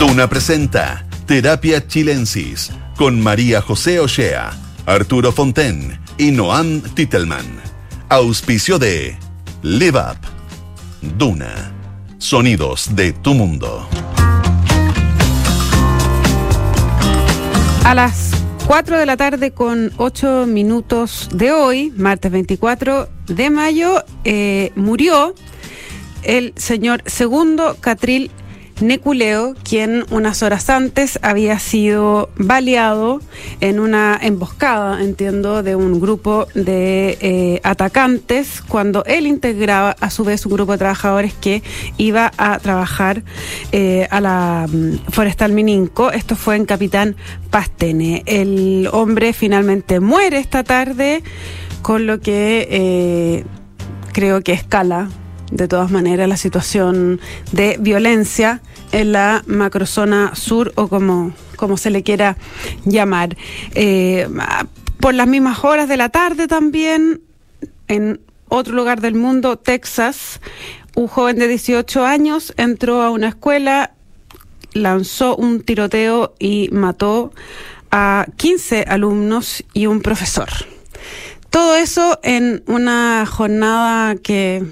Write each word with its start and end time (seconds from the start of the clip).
Duna 0.00 0.30
presenta 0.30 1.04
Terapia 1.26 1.86
Chilensis 1.86 2.70
con 2.96 3.20
María 3.20 3.60
José 3.60 4.00
Ochea, 4.00 4.50
Arturo 4.86 5.30
Fonten 5.30 6.00
y 6.16 6.30
Noam 6.30 6.80
Titelman. 6.80 7.44
Auspicio 8.08 8.78
de 8.78 9.18
Live 9.60 9.98
Up. 9.98 10.16
Duna. 11.18 11.70
Sonidos 12.16 12.96
de 12.96 13.12
tu 13.12 13.34
mundo. 13.34 13.86
A 17.84 17.94
las 17.94 18.30
4 18.66 18.96
de 18.96 19.04
la 19.04 19.18
tarde 19.18 19.50
con 19.50 19.92
8 19.98 20.46
minutos 20.48 21.28
de 21.30 21.52
hoy, 21.52 21.92
martes 21.94 22.32
24 22.32 23.06
de 23.26 23.50
mayo, 23.50 24.02
eh, 24.24 24.72
murió 24.76 25.34
el 26.22 26.54
señor 26.56 27.02
Segundo 27.04 27.76
Catril 27.80 28.30
Neculeo, 28.80 29.54
quien 29.62 30.04
unas 30.10 30.42
horas 30.42 30.70
antes 30.70 31.18
había 31.22 31.58
sido 31.58 32.30
baleado 32.36 33.20
en 33.60 33.78
una 33.78 34.18
emboscada, 34.20 35.02
entiendo, 35.02 35.62
de 35.62 35.76
un 35.76 36.00
grupo 36.00 36.46
de 36.54 37.18
eh, 37.20 37.60
atacantes, 37.62 38.62
cuando 38.62 39.04
él 39.04 39.26
integraba 39.26 39.96
a 40.00 40.10
su 40.10 40.24
vez 40.24 40.46
un 40.46 40.52
grupo 40.52 40.72
de 40.72 40.78
trabajadores 40.78 41.34
que 41.34 41.62
iba 41.98 42.32
a 42.38 42.58
trabajar 42.58 43.22
eh, 43.72 44.08
a 44.10 44.20
la 44.20 44.66
mm, 44.70 45.10
Forestal 45.10 45.52
Mininco. 45.52 46.10
Esto 46.10 46.34
fue 46.34 46.56
en 46.56 46.64
Capitán 46.64 47.16
Pastene. 47.50 48.22
El 48.24 48.88
hombre 48.92 49.34
finalmente 49.34 50.00
muere 50.00 50.38
esta 50.38 50.64
tarde, 50.64 51.22
con 51.82 52.06
lo 52.06 52.20
que 52.20 52.66
eh, 52.70 53.44
creo 54.12 54.40
que 54.42 54.52
escala 54.52 55.08
de 55.50 55.68
todas 55.68 55.90
maneras 55.90 56.28
la 56.28 56.36
situación 56.36 57.20
de 57.52 57.76
violencia 57.80 58.62
en 58.92 59.12
la 59.12 59.42
macrozona 59.46 60.34
sur 60.34 60.72
o 60.76 60.88
como, 60.88 61.32
como 61.56 61.76
se 61.76 61.90
le 61.90 62.02
quiera 62.02 62.36
llamar. 62.84 63.36
Eh, 63.74 64.28
por 64.98 65.14
las 65.14 65.26
mismas 65.26 65.64
horas 65.64 65.88
de 65.88 65.96
la 65.96 66.08
tarde 66.08 66.46
también, 66.46 67.22
en 67.88 68.20
otro 68.48 68.74
lugar 68.74 69.00
del 69.00 69.14
mundo, 69.14 69.56
Texas, 69.56 70.40
un 70.94 71.06
joven 71.06 71.38
de 71.38 71.48
18 71.48 72.04
años 72.04 72.52
entró 72.56 73.02
a 73.02 73.10
una 73.10 73.28
escuela, 73.28 73.92
lanzó 74.72 75.36
un 75.36 75.62
tiroteo 75.62 76.34
y 76.38 76.68
mató 76.72 77.32
a 77.90 78.26
15 78.36 78.84
alumnos 78.88 79.64
y 79.72 79.86
un 79.86 80.00
profesor. 80.00 80.48
Todo 81.50 81.76
eso 81.76 82.20
en 82.22 82.62
una 82.66 83.26
jornada 83.26 84.14
que 84.16 84.64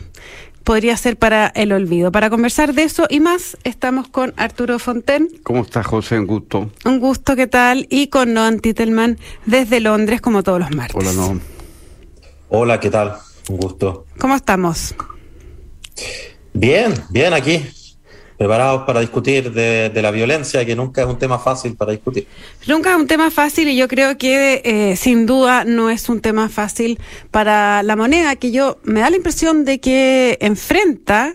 podría 0.69 0.99
ser 0.99 1.17
para 1.17 1.47
el 1.47 1.73
olvido. 1.73 2.13
Para 2.13 2.29
conversar 2.29 2.75
de 2.75 2.83
eso 2.83 3.07
y 3.09 3.21
más, 3.21 3.57
estamos 3.65 4.07
con 4.07 4.35
Arturo 4.37 4.79
Fonten. 4.79 5.31
¿Cómo 5.43 5.63
estás, 5.63 5.87
José? 5.87 6.19
Un 6.19 6.27
gusto. 6.27 6.71
Un 6.85 7.01
gusto, 7.01 7.37
¿qué 7.37 7.47
tal? 7.47 7.87
Y 7.89 8.09
con 8.09 8.35
Noam 8.35 8.59
Titelman 8.59 9.19
desde 9.47 9.81
Londres, 9.81 10.21
como 10.21 10.43
todos 10.43 10.61
los 10.61 10.71
martes. 10.73 10.95
Hola, 10.95 11.15
Noam. 11.15 11.41
Hola, 12.51 12.79
¿qué 12.81 12.91
tal? 12.91 13.15
Un 13.49 13.57
gusto. 13.57 14.05
¿Cómo 14.19 14.35
estamos? 14.35 14.95
Bien, 16.53 16.93
bien 17.09 17.33
aquí 17.33 17.65
preparados 18.39 18.85
para 18.85 19.01
discutir 19.01 19.53
de, 19.53 19.91
la 20.01 20.13
violencia, 20.13 20.65
que 20.65 20.77
nunca 20.77 21.03
es 21.03 21.09
un 21.09 21.19
tema 21.19 21.41
fácil 21.41 21.75
para 21.75 21.91
discutir. 21.91 22.27
Nunca 22.69 22.91
es 22.91 22.97
un 22.97 23.09
tema 23.09 23.33
fácil 23.33 23.69
y 23.69 23.77
yo 23.77 23.89
creo 23.89 24.17
que 24.17 24.63
eh, 24.65 24.97
sin 24.97 25.27
duda 25.27 25.65
no 25.65 25.91
es 25.91 26.09
un 26.09 26.21
tema 26.21 26.49
fácil 26.49 27.01
para 27.33 27.83
la 27.83 27.97
moneda, 27.97 28.37
que 28.37 28.53
yo 28.53 28.79
me 28.85 29.01
da 29.01 29.11
la 29.11 29.17
impresión 29.17 29.65
de 29.65 29.81
que 29.81 30.39
enfrenta 30.41 31.35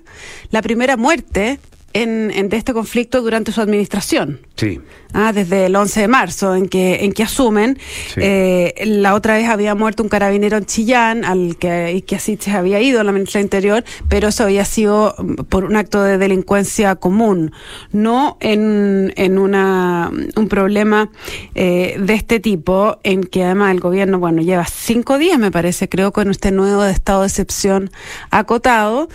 la 0.49 0.61
primera 0.61 0.95
muerte 0.95 1.59
en, 1.93 2.31
en, 2.31 2.49
de 2.49 2.57
este 2.57 2.73
conflicto 2.73 3.21
durante 3.21 3.51
su 3.51 3.61
administración. 3.61 4.39
Sí. 4.55 4.79
Ah, 5.13 5.31
desde 5.31 5.67
el 5.67 5.75
11 5.75 6.01
de 6.01 6.07
marzo, 6.07 6.55
en 6.55 6.67
que, 6.67 7.03
en 7.03 7.13
que 7.13 7.23
asumen. 7.23 7.77
Eh, 8.15 8.73
la 8.85 9.13
otra 9.13 9.35
vez 9.35 9.47
había 9.47 9.75
muerto 9.75 10.01
un 10.01 10.09
carabinero 10.09 10.57
en 10.57 10.65
Chillán, 10.65 11.23
al 11.23 11.57
que, 11.57 12.03
que 12.07 12.15
así 12.15 12.37
se 12.39 12.51
había 12.51 12.81
ido 12.81 12.99
a 12.99 13.03
la 13.03 13.11
ministra 13.11 13.39
Interior, 13.39 13.83
pero 14.09 14.29
eso 14.29 14.43
había 14.43 14.65
sido 14.65 15.15
mm, 15.17 15.33
por 15.49 15.65
un 15.65 15.75
acto 15.75 16.01
de 16.01 16.17
delincuencia 16.17 16.95
común, 16.95 17.51
no 17.91 18.37
en, 18.39 19.13
en 19.15 19.37
una, 19.37 20.11
un 20.35 20.47
problema 20.47 21.11
eh, 21.53 21.95
de 21.99 22.13
este 22.13 22.39
tipo, 22.39 22.99
en 23.03 23.23
que 23.23 23.43
además 23.43 23.71
el 23.71 23.79
gobierno, 23.79 24.17
bueno, 24.17 24.41
lleva 24.41 24.65
cinco 24.65 25.19
días, 25.19 25.37
me 25.37 25.51
parece, 25.51 25.89
creo, 25.89 26.11
con 26.11 26.31
este 26.31 26.51
nuevo 26.51 26.83
estado 26.85 27.21
de 27.21 27.27
excepción 27.27 27.91
acotado 28.31 29.09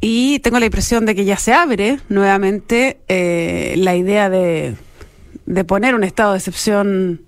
y 0.00 0.38
tengo 0.40 0.58
la 0.58 0.66
impresión 0.66 1.06
de 1.06 1.14
que 1.14 1.24
ya 1.24 1.36
se 1.36 1.52
abre 1.52 1.98
nuevamente 2.08 3.00
eh, 3.08 3.74
la 3.76 3.96
idea 3.96 4.30
de, 4.30 4.74
de 5.46 5.64
poner 5.64 5.94
un 5.94 6.04
estado 6.04 6.32
de 6.32 6.38
excepción 6.38 7.22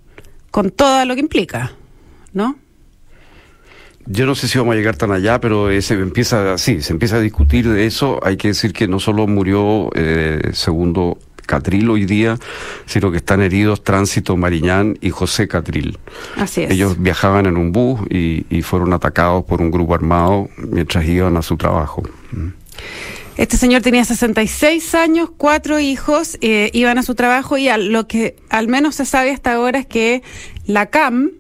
con 0.51 0.71
todo 0.71 1.05
lo 1.05 1.15
que 1.15 1.21
implica, 1.21 1.73
¿no? 2.33 2.57
Yo 4.07 4.27
no 4.27 4.35
sé 4.35 4.49
si 4.49 4.59
vamos 4.59 4.75
a 4.75 4.77
llegar 4.77 4.97
tan 4.97 5.13
allá, 5.13 5.41
pero 5.41 5.69
se 5.81 5.95
empieza 5.95 6.55
así, 6.55 6.83
se 6.83 6.93
empieza 6.93 7.17
a 7.17 7.21
discutir 7.21 7.69
de 7.69 7.87
eso. 7.87 8.19
Hay 8.25 8.37
que 8.37 8.49
decir 8.49 8.73
que 8.73 8.89
no 8.89 8.99
solo 8.99 9.29
murió 9.29 9.91
eh, 9.95 10.51
segundo 10.53 11.19
Catril 11.47 11.89
hoy 11.91 12.05
día, 12.05 12.37
sino 12.87 13.11
que 13.11 13.19
están 13.19 13.43
heridos 13.43 13.85
Tránsito 13.85 14.37
Mariñán 14.37 14.99
y 15.01 15.11
José 15.11 15.47
Catril. 15.47 15.99
Así 16.37 16.63
es. 16.63 16.71
Ellos 16.71 17.01
viajaban 17.01 17.47
en 17.47 17.57
un 17.57 17.71
bus 17.71 18.01
y, 18.11 18.45
y 18.51 18.63
fueron 18.63 18.93
atacados 18.93 19.45
por 19.45 19.61
un 19.61 19.71
grupo 19.71 19.95
armado 19.95 20.49
mientras 20.57 21.07
iban 21.07 21.37
a 21.37 21.43
su 21.43 21.57
trabajo. 21.57 22.03
Este 23.37 23.57
señor 23.57 23.81
tenía 23.81 24.05
66 24.05 24.95
años, 24.95 25.31
cuatro 25.37 25.79
hijos, 25.81 26.37
eh, 26.43 26.71
iban 26.75 26.99
a 26.99 27.03
su 27.03 27.15
trabajo 27.15 27.57
y 27.57 27.69
lo 27.79 28.07
que 28.07 28.37
al 28.51 28.69
menos 28.69 28.97
se 28.97 29.07
sabe 29.07 29.31
hasta 29.31 29.55
ahora 29.55 29.79
es 29.79 29.87
que 29.87 30.23
la 30.67 30.87
CAM 30.87 31.31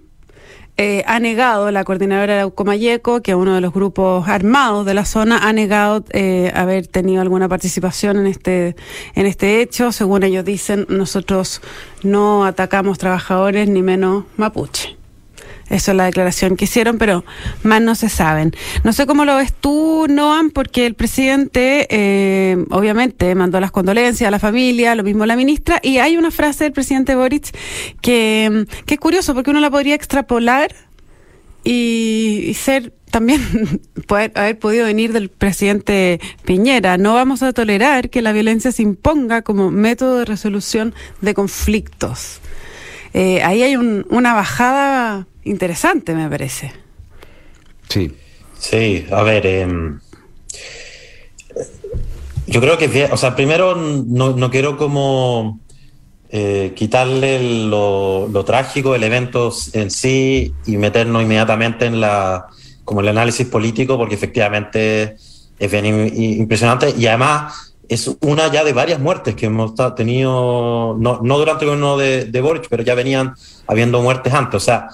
eh, 0.78 1.04
ha 1.06 1.21
negado, 1.21 1.71
la 1.71 1.84
coordinadora 1.84 2.38
de 2.38 2.44
Ucomayeco, 2.47 3.21
que 3.21 3.32
es 3.32 3.37
uno 3.37 3.54
de 3.54 3.60
los 3.60 3.75
grupos 3.75 4.26
armados 4.26 4.87
de 4.87 4.94
la 4.94 5.04
zona, 5.04 5.47
ha 5.47 5.53
negado 5.53 6.03
eh, 6.10 6.50
haber 6.54 6.87
tenido 6.87 7.21
alguna 7.21 7.47
participación 7.47 8.16
en 8.16 8.26
este, 8.26 8.75
en 9.15 9.26
este 9.26 9.60
hecho. 9.60 9.92
Según 9.92 10.22
ellos 10.22 10.47
dicen, 10.47 10.87
nosotros 10.88 11.60
no 12.03 12.47
atacamos 12.47 12.97
trabajadores 12.97 13.69
ni 13.69 13.82
menos 13.82 14.25
mapuche. 14.38 15.01
Eso 15.72 15.93
es 15.93 15.97
la 15.97 16.05
declaración 16.05 16.59
que 16.59 16.66
hicieron, 16.66 16.99
pero 16.99 17.25
más 17.62 17.81
no 17.81 17.94
se 17.94 18.10
saben. 18.10 18.53
No 18.84 18.93
sé 18.93 19.06
cómo 19.06 19.25
lo 19.25 19.37
ves 19.37 19.55
tú, 19.55 20.06
Noam, 20.06 20.50
porque 20.50 20.84
el 20.84 20.93
presidente, 20.93 21.87
eh, 21.88 22.62
obviamente, 22.69 23.34
mandó 23.34 23.59
las 23.59 23.71
condolencias 23.71 24.28
a 24.28 24.31
la 24.31 24.38
familia, 24.38 24.94
lo 24.94 25.03
mismo 25.03 25.25
la 25.25 25.34
ministra, 25.34 25.81
y 25.83 25.97
hay 25.97 26.19
una 26.19 26.31
frase 26.31 26.65
del 26.65 26.75
presidente 26.75 27.16
Boric 27.16 27.56
que, 28.03 28.66
es 28.87 29.00
curioso, 29.00 29.33
porque 29.33 29.49
uno 29.49 29.60
la 29.60 29.71
podría 29.71 29.94
extrapolar 29.94 30.75
y, 31.65 32.53
ser 32.54 32.93
también 33.10 33.41
haber 34.09 34.59
podido 34.59 34.84
venir 34.84 35.15
del 35.15 35.31
presidente 35.31 36.21
Piñera. 36.44 36.99
No 36.99 37.15
vamos 37.15 37.43
a 37.43 37.54
tolerar 37.54 38.10
que 38.10 38.21
la 38.21 38.33
violencia 38.33 38.72
se 38.72 38.83
imponga 38.83 39.41
como 39.41 39.71
método 39.71 40.19
de 40.19 40.27
resolución 40.27 40.94
de 41.22 41.33
conflictos. 41.33 42.43
Eh, 43.14 43.42
ahí 43.42 43.62
hay 43.62 43.76
un, 43.76 44.06
una 44.10 44.34
bajada 44.34 45.26
interesante, 45.44 46.14
me 46.14 46.28
parece. 46.28 46.72
Sí. 47.88 48.12
Sí, 48.58 49.06
a 49.10 49.22
ver, 49.22 49.44
em, 49.44 49.98
yo 52.46 52.60
creo 52.60 52.78
que, 52.78 53.08
o 53.10 53.16
sea, 53.16 53.34
primero 53.34 53.74
no, 53.74 54.36
no 54.36 54.50
quiero 54.52 54.76
como 54.76 55.58
eh, 56.30 56.72
quitarle 56.76 57.66
lo, 57.66 58.28
lo, 58.28 58.44
trágico 58.44 58.92
del 58.92 59.02
evento 59.02 59.52
en 59.72 59.90
sí 59.90 60.54
y 60.64 60.76
meternos 60.76 61.24
inmediatamente 61.24 61.86
en 61.86 62.00
la 62.00 62.46
como 62.84 63.00
el 63.00 63.08
análisis 63.08 63.48
político, 63.48 63.98
porque 63.98 64.14
efectivamente 64.14 65.16
es 65.58 65.70
bien 65.70 65.86
impresionante 66.14 66.94
y 66.96 67.06
además 67.06 67.72
es 67.88 68.10
una 68.20 68.50
ya 68.50 68.64
de 68.64 68.72
varias 68.72 69.00
muertes 69.00 69.34
que 69.34 69.46
hemos 69.46 69.74
tenido, 69.94 70.96
no, 70.98 71.20
no 71.22 71.38
durante 71.38 71.64
el 71.64 71.70
gobierno 71.70 71.96
de, 71.96 72.24
de 72.26 72.40
Boric, 72.40 72.68
pero 72.68 72.82
ya 72.82 72.94
venían 72.94 73.34
habiendo 73.66 74.00
muertes 74.00 74.32
antes. 74.32 74.56
O 74.56 74.64
sea, 74.64 74.88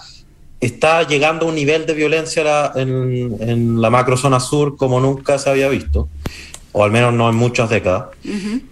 está 0.61 1.03
llegando 1.05 1.47
a 1.47 1.49
un 1.49 1.55
nivel 1.55 1.87
de 1.87 1.95
violencia 1.95 2.73
en, 2.75 3.37
en, 3.41 3.81
la 3.81 3.91
macrozona 3.91 4.41
sur 4.41 4.77
como 4.77 5.01
nunca 5.01 5.39
se 5.39 5.51
había 5.51 5.69
visto, 5.69 6.09
o 6.73 6.85
al 6.85 6.91
menos 6.91 7.15
no 7.15 7.29
en 7.29 7.37
muchas 7.37 7.71
décadas. 7.71 8.07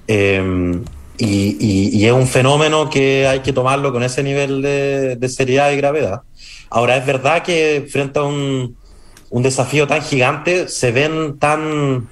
Em, 0.07 0.83
y, 1.19 1.97
y, 1.99 2.05
es 2.05 2.13
un 2.13 2.27
fenómeno 2.27 2.91
que 2.91 3.27
hay 3.27 3.41
que 3.41 3.53
tomarlo 3.53 3.91
con 3.93 4.03
ese 4.03 4.23
nivel 4.23 4.61
de, 4.61 5.17
de, 5.17 5.29
seriedad 5.29 5.71
y 5.71 5.77
gravedad. 5.77 6.23
Ahora, 6.69 6.97
es 6.97 7.07
verdad 7.07 7.43
que 7.43 7.87
frente 7.91 8.19
a 8.19 8.23
un, 8.23 8.77
un 9.31 9.43
desafío 9.43 9.87
tan 9.87 10.03
gigante 10.03 10.69
se 10.69 10.93
ven 10.93 11.39
tan, 11.39 12.09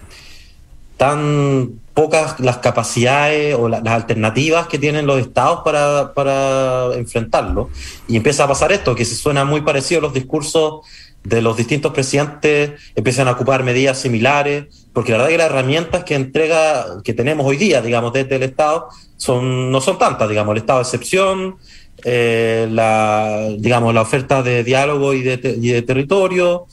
tan 0.96 1.80
pocas 1.94 2.41
las 2.41 2.58
capacidades 2.58 3.55
o 3.55 3.69
las 3.69 3.87
alternativas 3.87 4.67
que 4.67 4.79
tienen 4.79 5.06
los 5.06 5.20
estados 5.20 5.61
para, 5.64 6.12
para, 6.12 6.94
enfrentarlo. 6.94 7.70
Y 8.08 8.17
empieza 8.17 8.44
a 8.44 8.49
pasar 8.49 8.73
esto, 8.73 8.94
que 8.94 9.05
se 9.05 9.14
suena 9.14 9.44
muy 9.44 9.61
parecido 9.61 10.00
los 10.00 10.12
discursos 10.12 10.81
de 11.23 11.41
los 11.41 11.56
distintos 11.56 11.93
presidentes 11.93 12.73
empiezan 12.94 13.29
a 13.29 13.32
ocupar 13.32 13.64
medidas 13.64 13.99
similares, 13.99 14.67
porque 14.93 15.12
la 15.12 15.19
verdad 15.19 15.31
que 15.31 15.38
las 15.38 15.50
herramientas 15.50 16.05
que 16.05 16.14
entrega, 16.14 17.02
que 17.02 17.14
tenemos 17.14 17.46
hoy 17.46 17.56
día, 17.56 17.81
digamos, 17.81 18.12
desde 18.12 18.37
el 18.37 18.43
Estado, 18.43 18.88
son, 19.17 19.70
no 19.70 19.81
son 19.81 19.99
tantas, 19.99 20.29
digamos, 20.29 20.52
el 20.52 20.58
estado 20.58 20.81
de 20.81 20.82
excepción, 20.82 21.56
eh, 22.05 22.69
la, 22.70 23.49
digamos, 23.58 23.94
la 23.94 24.02
oferta 24.02 24.43
de 24.43 24.62
diálogo 24.64 25.14
y 25.14 25.23
de 25.23 25.82
territorio, 25.82 26.67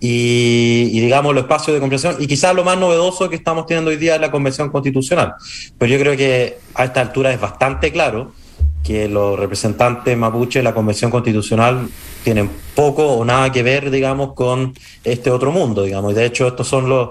y, 0.00 0.98
digamos 0.98 1.34
los 1.34 1.44
espacios 1.44 1.74
de 1.74 1.80
comprensión 1.80 2.16
y 2.18 2.26
quizás 2.26 2.54
lo 2.54 2.64
más 2.64 2.78
novedoso 2.78 3.28
que 3.28 3.36
estamos 3.36 3.66
teniendo 3.66 3.90
hoy 3.90 3.98
día 3.98 4.14
es 4.14 4.20
la 4.20 4.30
convención 4.30 4.70
constitucional. 4.70 5.34
Pero 5.78 5.92
yo 5.92 5.98
creo 5.98 6.16
que 6.16 6.58
a 6.74 6.84
esta 6.84 7.02
altura 7.02 7.32
es 7.32 7.40
bastante 7.40 7.92
claro 7.92 8.32
que 8.82 9.08
los 9.08 9.38
representantes 9.38 10.16
mapuche 10.16 10.60
de 10.60 10.62
la 10.62 10.72
convención 10.72 11.10
constitucional 11.10 11.86
tienen 12.24 12.50
poco 12.74 13.06
o 13.06 13.24
nada 13.26 13.52
que 13.52 13.62
ver, 13.62 13.90
digamos, 13.90 14.32
con 14.32 14.72
este 15.04 15.30
otro 15.30 15.52
mundo, 15.52 15.82
digamos. 15.82 16.12
Y 16.12 16.14
de 16.14 16.24
hecho 16.24 16.46
estos 16.46 16.66
son 16.66 16.88
los, 16.88 17.10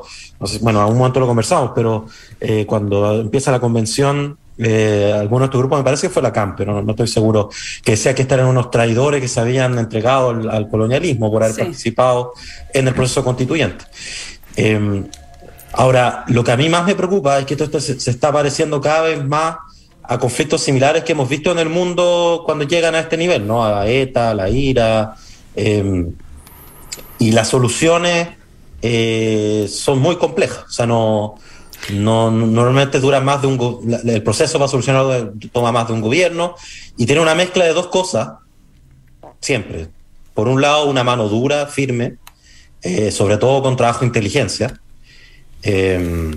bueno, 0.62 0.82
a 0.82 0.88
un 0.88 0.98
momento 0.98 1.20
lo 1.20 1.28
conversamos, 1.28 1.72
pero 1.76 2.08
eh, 2.42 2.66
cuando 2.66 3.22
empieza 3.22 3.52
la 3.52 3.60
convención 3.60 4.39
eh, 4.62 5.14
algunos 5.18 5.42
de 5.42 5.46
estos 5.46 5.60
grupos, 5.60 5.80
me 5.80 5.86
parece 5.86 6.08
que 6.08 6.14
fue 6.14 6.22
la 6.22 6.34
CAM, 6.34 6.56
pero 6.58 6.82
no, 6.82 6.92
estoy 6.92 7.08
seguro, 7.08 7.50
que 7.82 7.92
decía 7.92 8.14
que 8.14 8.24
eran 8.24 8.48
unos 8.48 8.70
traidores 8.70 9.22
que 9.22 9.30
se 9.30 9.40
habían 9.40 9.80
entregado 9.80 10.30
al, 10.30 10.68
colonialismo 10.68 11.32
por 11.32 11.44
haber 11.44 11.56
participado 11.56 12.34
en 12.74 12.90
el 12.90 12.94
proceso 12.94 13.24
constituyente. 13.24 13.86
Em, 14.58 15.06
ahora, 15.72 16.26
lo 16.28 16.44
que 16.44 16.52
a 16.52 16.58
mí 16.58 16.68
más 16.68 16.86
me 16.86 16.94
preocupa 16.94 17.40
es 17.40 17.46
que 17.46 17.54
esto, 17.54 17.80
se, 17.80 17.94
está 17.94 18.34
pareciendo 18.34 18.82
cada 18.82 19.04
vez 19.04 19.24
más 19.24 19.56
a 20.04 20.18
conflictos 20.18 20.62
similares 20.62 21.06
que 21.06 21.14
hemos 21.14 21.30
visto 21.30 21.52
en 21.54 21.60
el 21.60 21.70
mundo 21.70 22.44
cuando 22.46 22.66
llegan 22.66 22.96
a 22.96 23.00
este 23.00 23.16
nivel, 23.16 23.48
¿no? 23.48 23.64
A 23.64 23.88
ETA, 23.88 24.32
a 24.32 24.34
la 24.34 24.50
IRA, 24.50 25.16
em, 25.56 26.12
y 27.18 27.32
las 27.32 27.48
soluciones 27.48 28.28
eh, 28.82 29.70
son 29.72 30.00
muy 30.00 30.18
complejas, 30.18 30.66
o 30.68 30.72
sea, 30.72 30.86
no 30.86 31.36
no, 31.94 32.30
normalmente 32.30 33.00
dura 33.00 33.20
más 33.22 33.42
de 33.42 33.48
un 33.48 34.00
el 34.06 34.24
proceso 34.24 34.60
para 34.60 34.70
solucionarlo 34.70 35.34
toma 35.52 35.72
más 35.72 35.88
de 35.88 35.94
un 35.94 36.02
gobierno 36.02 36.56
y 36.98 37.06
tiene 37.06 37.22
una 37.22 37.36
mezcla 37.36 37.66
de 37.66 37.74
dos 37.74 37.88
cosas 37.88 38.30
siempre. 39.40 39.88
Por 40.34 40.48
un 40.48 40.62
lado, 40.62 40.86
una 40.86 41.04
mano 41.04 41.28
dura, 41.28 41.66
firme, 41.66 42.18
eh, 42.82 43.12
sobre 43.12 43.38
todo 43.38 43.62
con 43.62 43.76
trabajo 43.76 44.02
de 44.02 44.08
inteligencia, 44.08 44.80
eh, 45.64 46.32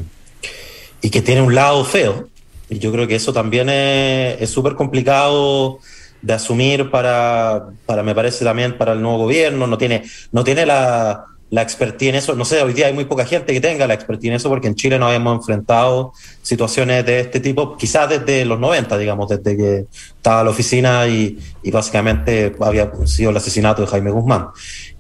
y 1.00 1.11
que 1.11 1.23
tiene 1.23 1.43
un 1.43 1.55
lado 1.55 1.85
feo. 1.85 2.29
Y 2.69 2.79
yo 2.79 2.91
creo 2.91 3.06
que 3.06 3.17
eso 3.17 3.33
también 3.33 3.69
es 3.69 4.49
súper 4.49 4.75
complicado 4.75 5.79
de 6.23 6.33
asumir 6.33 6.91
para, 6.91 7.67
para, 7.85 8.03
me 8.03 8.15
parece 8.15 8.44
también 8.44 8.79
para 8.79 8.93
el 8.93 9.03
nuevo 9.03 9.19
gobierno. 9.19 9.67
No 9.67 9.77
tiene, 9.77 10.05
no 10.31 10.43
tiene 10.43 10.65
la, 10.65 11.27
la 11.53 11.61
expertise 11.61 12.09
en 12.09 12.15
eso. 12.15 12.35
No 12.35 12.47
sé, 12.47 12.63
hoy 12.63 12.73
día 12.73 12.87
hay 12.87 12.95
muy 12.95 13.05
poca 13.05 13.27
gente 13.27 13.53
que 13.53 13.61
tenga 13.61 13.87
la 13.87 13.93
expertise 13.93 14.31
en 14.31 14.37
eso 14.37 14.49
porque 14.49 14.69
en 14.69 14.75
Chile 14.75 14.99
nos 14.99 15.13
hemos 15.13 15.37
enfrentado 15.37 16.15
situaciones 16.41 17.05
de 17.05 17.21
este 17.21 17.41
tipo, 17.41 17.77
quizás 17.77 18.09
desde 18.09 18.47
los 18.47 18.59
90, 18.59 18.97
digamos, 18.97 19.29
desde 19.29 19.55
que 19.55 19.87
estaba 20.17 20.43
la 20.45 20.51
oficina 20.51 21.07
y, 21.07 21.39
básicamente 21.71 22.57
había 22.59 22.91
sido 23.05 23.31
el 23.31 23.37
asesinato 23.37 23.83
de 23.83 23.89
Jaime 23.89 24.11
Guzmán. 24.11 24.49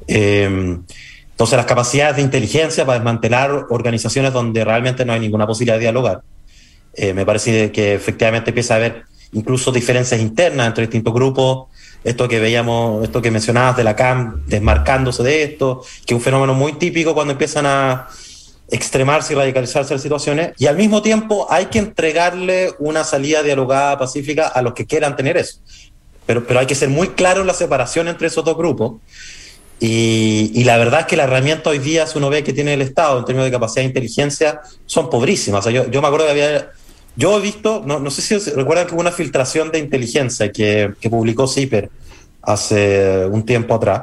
Em, 0.06 0.82
entonces, 1.30 1.56
las 1.56 1.64
capacidades 1.64 2.16
de 2.16 2.22
inteligencia 2.22 2.84
para 2.84 2.98
desmantelar 2.98 3.68
organizaciones 3.70 4.34
donde 4.34 4.62
realmente 4.62 5.06
no 5.06 5.14
hay 5.14 5.20
ninguna 5.20 5.46
posibilidad 5.46 5.76
de 5.76 5.80
dialogar, 5.80 6.20
eh, 6.92 7.14
me 7.14 7.24
parece 7.24 7.72
que 7.72 7.94
efectivamente 7.94 8.50
empieza 8.50 8.74
a 8.74 8.76
haber 8.76 9.04
incluso 9.32 9.72
diferencias 9.72 10.20
internas 10.20 10.66
entre 10.66 10.82
distintos 10.82 11.14
grupos 11.14 11.71
esto 12.04 12.28
que 12.28 12.40
veíamos, 12.40 13.04
esto 13.04 13.22
que 13.22 13.30
mencionabas 13.30 13.76
de 13.76 13.84
la 13.84 13.96
CAM 13.96 14.42
desmarcándose 14.46 15.22
de 15.22 15.44
esto, 15.44 15.82
que 16.06 16.14
es 16.14 16.18
un 16.18 16.22
fenómeno 16.22 16.54
muy 16.54 16.74
típico 16.74 17.14
cuando 17.14 17.32
empiezan 17.32 17.66
a 17.66 18.08
extremarse 18.70 19.34
y 19.34 19.36
radicalizarse 19.36 19.92
las 19.92 20.02
situaciones, 20.02 20.52
y 20.58 20.66
al 20.66 20.76
mismo 20.76 21.02
tiempo 21.02 21.46
hay 21.50 21.66
que 21.66 21.78
entregarle 21.78 22.72
una 22.78 23.04
salida 23.04 23.42
dialogada 23.42 23.98
pacífica 23.98 24.48
a 24.48 24.62
los 24.62 24.72
que 24.72 24.86
quieran 24.86 25.14
tener 25.14 25.36
eso. 25.36 25.58
Pero, 26.26 26.46
pero 26.46 26.60
hay 26.60 26.66
que 26.66 26.74
ser 26.74 26.88
muy 26.88 27.08
claro 27.08 27.42
en 27.42 27.46
la 27.46 27.54
separación 27.54 28.08
entre 28.08 28.28
esos 28.28 28.44
dos 28.44 28.56
grupos. 28.56 28.94
Y, 29.78 30.52
y, 30.54 30.62
la 30.62 30.78
verdad 30.78 31.00
es 31.00 31.06
que 31.06 31.16
la 31.16 31.24
herramienta 31.24 31.70
hoy 31.70 31.80
día, 31.80 32.06
si 32.06 32.16
uno 32.16 32.30
ve 32.30 32.44
que 32.44 32.52
tiene 32.52 32.72
el 32.72 32.82
Estado 32.82 33.18
en 33.18 33.24
términos 33.24 33.46
de 33.46 33.50
capacidad 33.50 33.82
de 33.82 33.88
inteligencia, 33.88 34.60
son 34.86 35.10
pobrísimas. 35.10 35.64
yo, 35.66 35.90
yo 35.90 36.00
me 36.00 36.06
acuerdo 36.06 36.26
que 36.26 36.30
había 36.30 36.70
yo 37.16 37.38
he 37.38 37.40
visto, 37.40 37.82
no, 37.84 37.98
no 37.98 38.10
sé 38.10 38.22
si 38.22 38.50
recuerdan 38.50 38.86
que 38.86 38.94
hubo 38.94 39.00
una 39.00 39.12
filtración 39.12 39.70
de 39.70 39.78
inteligencia 39.78 40.50
que, 40.50 40.94
que 41.00 41.10
publicó 41.10 41.46
CIPER 41.46 41.90
hace 42.42 43.26
un 43.26 43.44
tiempo 43.44 43.74
atrás. 43.74 44.02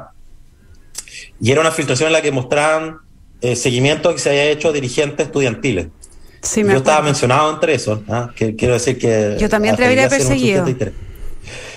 Y 1.42 1.52
era 1.52 1.62
una 1.62 1.72
filtración 1.72 2.08
en 2.08 2.14
la 2.14 2.22
que 2.22 2.32
mostraban 2.32 3.00
eh, 3.42 3.56
seguimiento 3.56 4.12
que 4.14 4.20
se 4.20 4.30
había 4.30 4.46
hecho 4.46 4.70
a 4.70 4.72
dirigentes 4.72 5.28
estudiantiles. 5.28 5.88
Sí, 6.42 6.64
me 6.64 6.74
yo 6.74 6.80
estaba 6.80 7.02
mencionado 7.02 7.52
entre 7.52 7.74
esos. 7.74 8.00
¿ah? 8.10 8.30
Que, 8.36 8.56
quiero 8.56 8.74
decir 8.74 8.98
que. 8.98 9.38
Yo 9.40 9.50
también 9.50 9.76
te 9.76 9.86
habría 9.86 10.08
perseguido. 10.08 10.66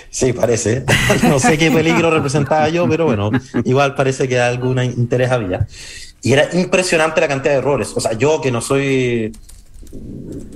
Sí, 0.09 0.31
parece. 0.31 0.83
no 1.23 1.39
sé 1.39 1.57
qué 1.57 1.71
peligro 1.71 2.11
representaba 2.11 2.69
yo, 2.69 2.87
pero 2.87 3.05
bueno, 3.05 3.31
igual 3.65 3.95
parece 3.95 4.27
que 4.27 4.39
algún 4.39 4.81
interés 4.83 5.31
había. 5.31 5.67
Y 6.21 6.33
era 6.33 6.49
impresionante 6.53 7.19
la 7.19 7.27
cantidad 7.27 7.53
de 7.53 7.59
errores. 7.59 7.91
O 7.95 7.99
sea, 7.99 8.13
yo 8.13 8.39
que 8.39 8.51
no 8.51 8.61
soy 8.61 9.33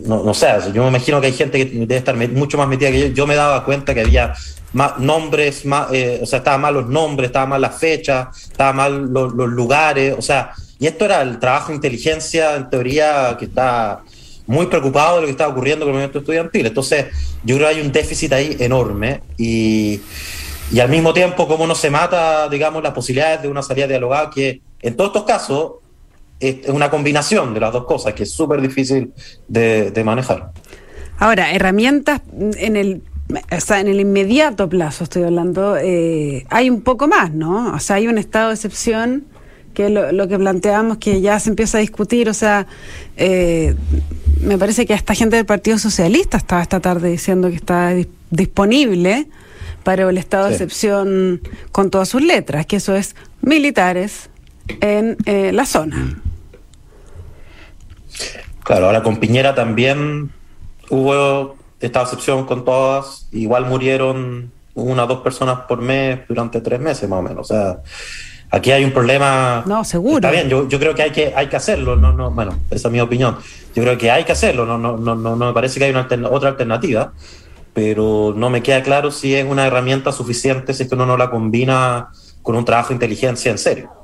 no, 0.06 0.24
no 0.24 0.34
sé, 0.34 0.48
yo 0.74 0.84
me 0.84 0.90
imagino 0.90 1.20
que 1.20 1.28
hay 1.28 1.34
gente 1.34 1.58
que 1.58 1.80
debe 1.80 1.98
estar 1.98 2.16
mucho 2.16 2.58
más 2.58 2.68
metida 2.68 2.92
que 2.92 3.00
yo. 3.00 3.08
Yo 3.08 3.28
me 3.28 3.36
daba 3.36 3.64
cuenta 3.64 3.94
que 3.94 4.02
había 4.02 4.34
más 4.74 4.98
nombres, 5.00 5.66
más, 5.66 5.92
eh, 5.92 6.20
o 6.22 6.26
sea, 6.26 6.40
estaban 6.40 6.62
mal 6.62 6.74
los 6.74 6.88
nombres, 6.88 7.28
estaban 7.28 7.50
mal 7.50 7.62
las 7.62 7.78
fechas, 7.78 8.28
estaban 8.50 8.76
mal 8.76 9.14
los, 9.14 9.34
lugares, 9.34 10.16
o 10.18 10.22
sea, 10.22 10.52
y 10.80 10.88
esto 10.88 11.06
era 11.06 11.22
el 11.22 11.40
trabajo 11.40 11.70
de 11.70 11.76
inteligencia, 11.76 12.56
en 12.56 12.70
teoría, 12.70 13.36
que 13.38 13.46
está 13.46 14.02
muy 14.46 14.68
preocupado 14.68 15.16
de 15.16 15.22
lo 15.22 15.28
que 15.28 15.32
está 15.32 15.48
ocurriendo 15.48 15.86
con 15.86 15.90
el 15.90 15.94
movimiento 15.96 16.20
estudiantil. 16.20 16.68
Entonces, 16.68 17.08
yo 17.44 17.56
creo 17.58 17.70
que 17.70 17.76
hay 17.76 17.82
un 17.82 17.92
déficit 17.92 18.32
ahí 18.34 18.56
enorme 18.60 19.22
y, 19.38 20.00
y 20.72 20.80
al 20.80 20.90
mismo 20.90 21.14
tiempo, 21.14 21.48
cómo 21.48 21.68
no 21.68 21.76
se 21.76 21.90
mata, 21.90 22.48
digamos, 22.48 22.82
las 22.84 22.94
posibilidades 22.94 23.42
de 23.42 23.48
una 23.48 23.62
salida 23.62 23.88
dialogada 23.88 24.30
que 24.30 24.62
en 24.82 24.96
todos 24.96 25.10
estos 25.10 25.24
casos 25.24 25.72
es 26.40 26.70
una 26.70 26.90
combinación 26.90 27.54
de 27.54 27.60
las 27.60 27.74
dos 27.74 27.86
cosas 27.86 28.14
que 28.14 28.24
es 28.24 28.32
súper 28.32 28.62
difícil 28.62 29.14
de, 29.48 30.02
manejar. 30.06 30.52
Ahora, 31.20 31.52
herramientas 31.52 32.22
en 32.58 32.76
el 32.76 33.02
o 33.30 33.60
sea, 33.60 33.82
en 33.82 33.88
el 33.90 34.00
inmediato 34.00 34.70
plazo 34.70 35.04
estoy 35.04 35.24
hablando, 35.24 35.76
eh, 35.76 36.46
hay 36.50 36.70
un 36.70 36.82
poco 36.82 37.10
más, 37.10 37.34
¿no? 37.34 37.74
O 37.74 37.80
sea, 37.80 37.98
hay 37.98 38.08
un 38.08 38.18
estado 38.18 38.50
de 38.50 38.54
excepción 38.56 39.26
que 39.74 39.88
es 39.88 39.92
lo, 39.92 40.28
que 40.28 40.40
planteamos 40.40 40.98
que 40.98 41.22
ya 41.22 41.40
se 41.40 41.50
empieza 41.50 41.78
a 41.78 41.82
discutir, 41.82 42.30
o 42.30 42.34
sea, 42.34 42.66
eh, 43.16 43.76
me 44.42 44.58
parece 44.58 44.86
que 44.86 44.94
esta 44.94 45.14
gente 45.14 45.36
del 45.36 45.46
Partido 45.46 45.78
Socialista 45.78 46.38
estaba 46.38 46.62
esta 46.62 46.80
tarde 46.80 47.12
diciendo 47.12 47.50
que 47.50 47.58
está 47.58 47.94
disponible 48.32 49.28
para 49.84 50.10
el 50.10 50.18
estado 50.18 50.48
de 50.48 50.54
excepción 50.54 51.42
con 51.72 51.92
todas 51.92 52.10
sus 52.10 52.24
letras, 52.24 52.66
que 52.66 52.78
eso 52.78 52.96
es 52.96 53.16
militares 53.42 54.30
en 54.82 55.16
eh, 55.26 55.52
la 55.54 55.66
zona. 55.66 56.22
Claro, 58.64 58.88
ahora 58.88 59.04
con 59.04 59.18
Piñera 59.18 59.56
también 59.56 60.32
hubo 60.90 61.56
esta 61.80 62.02
excepción 62.02 62.46
con 62.46 62.66
todas, 62.66 63.28
igual 63.32 63.66
murieron 63.66 64.52
una 64.74 65.04
o 65.04 65.08
dos 65.08 65.22
personas 65.22 65.62
por 65.68 65.82
mes 65.82 66.20
durante 66.28 66.62
tres 66.62 66.80
meses 66.80 67.10
más 67.10 67.20
o 67.20 67.22
menos. 67.22 67.50
O 67.50 67.54
sea, 67.54 67.80
aquí 68.50 68.72
hay 68.72 68.84
un 68.84 68.92
problema. 68.92 69.64
No, 69.66 69.84
seguro. 69.84 70.18
Está 70.18 70.32
bien, 70.32 70.50
yo, 70.50 70.68
creo 70.68 70.94
que 70.96 71.04
hay 71.04 71.12
que, 71.12 71.34
hay 71.36 71.48
que 71.48 71.56
hacerlo. 71.56 71.96
No, 71.96 72.14
no, 72.14 72.32
bueno, 72.32 72.58
esa 72.70 72.88
es 72.88 72.92
mi 72.92 73.00
opinión. 73.00 73.38
Yo 73.76 73.84
creo 73.84 73.98
que 73.98 74.12
hay 74.12 74.24
que 74.24 74.32
hacerlo. 74.32 74.66
No, 74.66 74.78
no, 74.78 74.98
no, 74.98 75.16
no, 75.16 75.36
me 75.36 75.54
parece 75.54 75.80
que 75.80 75.86
hay 75.86 75.92
una 75.92 76.08
otra 76.30 76.50
alternativa, 76.50 77.12
pero 77.74 78.34
no 78.36 78.50
me 78.50 78.62
queda 78.62 78.84
claro 78.84 79.12
si 79.12 79.36
es 79.36 79.46
una 79.46 79.66
herramienta 79.66 80.12
suficiente 80.12 80.74
si 80.74 80.84
es 80.84 80.90
que 80.90 80.96
uno 80.96 81.06
no 81.06 81.18
la 81.18 81.30
combina 81.30 82.10
con 82.42 82.56
un 82.56 82.66
trabajo 82.66 82.90
de 82.90 82.96
inteligencia 82.96 83.52
en 83.52 83.58
serio. 83.58 83.97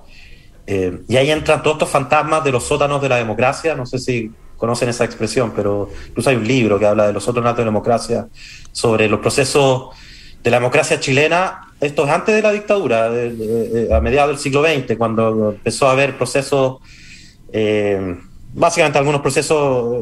Eh, 0.66 1.02
y 1.08 1.18
ahí 1.18 1.30
entran 1.30 1.62
todos 1.62 1.76
estos 1.76 1.90
fantasmas 1.90 2.44
de 2.44 2.52
los 2.52 2.64
sótanos 2.64 3.02
de 3.02 3.10
la 3.10 3.18
democracia. 3.18 3.76
No 3.76 3.86
sé 3.86 4.00
si 4.00 4.32
conocen 4.58 4.90
esa 4.90 5.04
expresión, 5.04 5.52
pero 5.56 5.90
incluso 6.08 6.30
hay 6.30 6.38
un 6.38 6.48
libro 6.48 6.80
que 6.80 6.86
habla 6.86 7.08
de 7.08 7.14
los 7.14 7.24
sótanos 7.24 7.54
de 7.56 7.62
la 7.64 7.66
democracia, 7.66 8.28
sobre 8.72 9.10
los 9.10 9.20
procesos 9.20 9.90
de 10.42 10.52
la 10.52 10.58
democracia 10.58 11.00
chilena. 11.00 11.74
Esto 11.82 12.06
es 12.06 12.12
antes 12.12 12.34
de 12.34 12.42
la 12.42 12.52
dictadura, 12.52 13.08
a 13.08 14.00
mediados 14.00 14.30
del 14.30 14.40
siglo 14.40 14.64
XX, 14.64 14.96
cuando 14.98 15.52
empezó 15.52 15.88
a 15.88 15.92
haber 15.92 16.18
procesos, 16.18 16.78
eh, 17.52 18.16
básicamente 18.54 18.98
algunos 19.00 19.20
procesos 19.20 20.02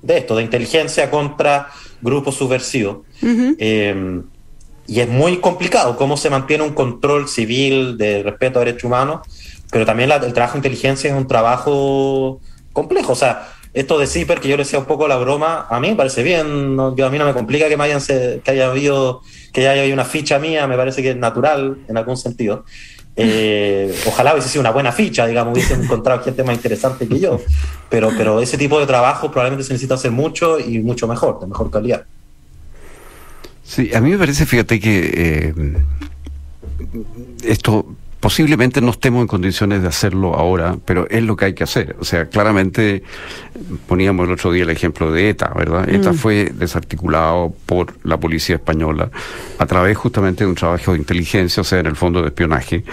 de 0.00 0.18
esto, 0.18 0.36
de 0.36 0.44
inteligencia 0.44 1.10
contra 1.10 1.68
grupos 2.00 2.36
subversivos. 2.36 2.98
Eh, 3.58 4.22
y 4.86 5.00
es 5.00 5.08
muy 5.08 5.38
complicado 5.38 5.96
cómo 5.96 6.16
se 6.16 6.30
mantiene 6.30 6.62
un 6.64 6.72
control 6.72 7.28
civil 7.28 7.96
de 7.96 8.22
respeto 8.22 8.60
a 8.60 8.64
derechos 8.64 8.84
humanos 8.84 9.20
pero 9.72 9.86
también 9.86 10.12
el 10.12 10.34
trabajo 10.34 10.52
de 10.52 10.58
inteligencia 10.58 11.10
es 11.10 11.16
un 11.16 11.26
trabajo 11.26 12.42
complejo. 12.74 13.14
O 13.14 13.16
sea, 13.16 13.48
esto 13.72 13.98
de 13.98 14.06
CIPER, 14.06 14.38
que 14.38 14.48
yo 14.48 14.58
le 14.58 14.64
decía 14.64 14.78
un 14.78 14.84
poco 14.84 15.08
la 15.08 15.16
broma, 15.16 15.66
a 15.70 15.80
mí 15.80 15.88
me 15.88 15.96
parece 15.96 16.22
bien. 16.22 16.76
Yo, 16.94 17.06
a 17.06 17.10
mí 17.10 17.18
no 17.18 17.24
me 17.24 17.32
complica 17.32 17.70
que, 17.70 17.78
me 17.78 17.84
hayan, 17.84 18.02
que 18.06 18.50
haya 18.50 18.66
habido 18.66 19.22
que 19.50 19.66
haya 19.66 19.80
habido 19.80 19.94
una 19.94 20.04
ficha 20.04 20.38
mía, 20.38 20.66
me 20.66 20.76
parece 20.76 21.02
que 21.02 21.12
es 21.12 21.16
natural 21.16 21.78
en 21.88 21.96
algún 21.96 22.18
sentido. 22.18 22.66
Eh, 23.16 23.94
ojalá 24.06 24.34
hubiese 24.34 24.50
sido 24.50 24.60
una 24.60 24.72
buena 24.72 24.92
ficha, 24.92 25.26
digamos, 25.26 25.54
hubiese 25.54 25.72
encontrado 25.72 26.22
gente 26.22 26.44
más 26.44 26.54
interesante 26.54 27.08
que 27.08 27.18
yo, 27.18 27.40
pero, 27.88 28.10
pero 28.16 28.40
ese 28.40 28.58
tipo 28.58 28.78
de 28.78 28.86
trabajo 28.86 29.30
probablemente 29.30 29.64
se 29.64 29.72
necesita 29.72 29.94
hacer 29.94 30.10
mucho 30.10 30.60
y 30.60 30.80
mucho 30.80 31.08
mejor, 31.08 31.40
de 31.40 31.46
mejor 31.46 31.70
calidad. 31.70 32.04
Sí, 33.64 33.90
a 33.94 34.02
mí 34.02 34.10
me 34.10 34.18
parece, 34.18 34.44
fíjate 34.44 34.80
que 34.80 35.12
eh, 35.14 35.54
esto 37.42 37.86
posiblemente 38.22 38.80
no 38.80 38.92
estemos 38.92 39.20
en 39.22 39.26
condiciones 39.26 39.82
de 39.82 39.88
hacerlo 39.88 40.34
ahora, 40.34 40.76
pero 40.84 41.08
es 41.10 41.24
lo 41.24 41.34
que 41.34 41.46
hay 41.46 41.54
que 41.54 41.64
hacer. 41.64 41.96
O 41.98 42.04
sea, 42.04 42.26
claramente 42.26 43.02
poníamos 43.88 44.28
el 44.28 44.34
otro 44.34 44.52
día 44.52 44.62
el 44.62 44.70
ejemplo 44.70 45.10
de 45.10 45.28
ETA, 45.28 45.52
¿verdad? 45.56 45.88
ETA 45.88 46.12
mm. 46.12 46.14
fue 46.14 46.52
desarticulado 46.54 47.52
por 47.66 47.94
la 48.04 48.20
policía 48.20 48.54
española 48.54 49.10
a 49.58 49.66
través 49.66 49.96
justamente 49.96 50.44
de 50.44 50.50
un 50.50 50.54
trabajo 50.54 50.92
de 50.92 50.98
inteligencia, 50.98 51.62
o 51.62 51.64
sea, 51.64 51.80
en 51.80 51.86
el 51.86 51.96
fondo 51.96 52.22
de 52.22 52.28
espionaje, 52.28 52.84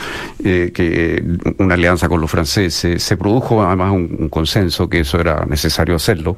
eh, 0.43 0.71
que 0.73 1.23
una 1.59 1.75
alianza 1.75 2.09
con 2.09 2.19
los 2.21 2.31
franceses. 2.31 3.03
Se 3.03 3.15
produjo 3.15 3.61
además 3.61 3.91
un 3.91 4.29
consenso 4.29 4.89
que 4.89 5.01
eso 5.01 5.19
era 5.19 5.45
necesario 5.45 5.95
hacerlo 5.95 6.37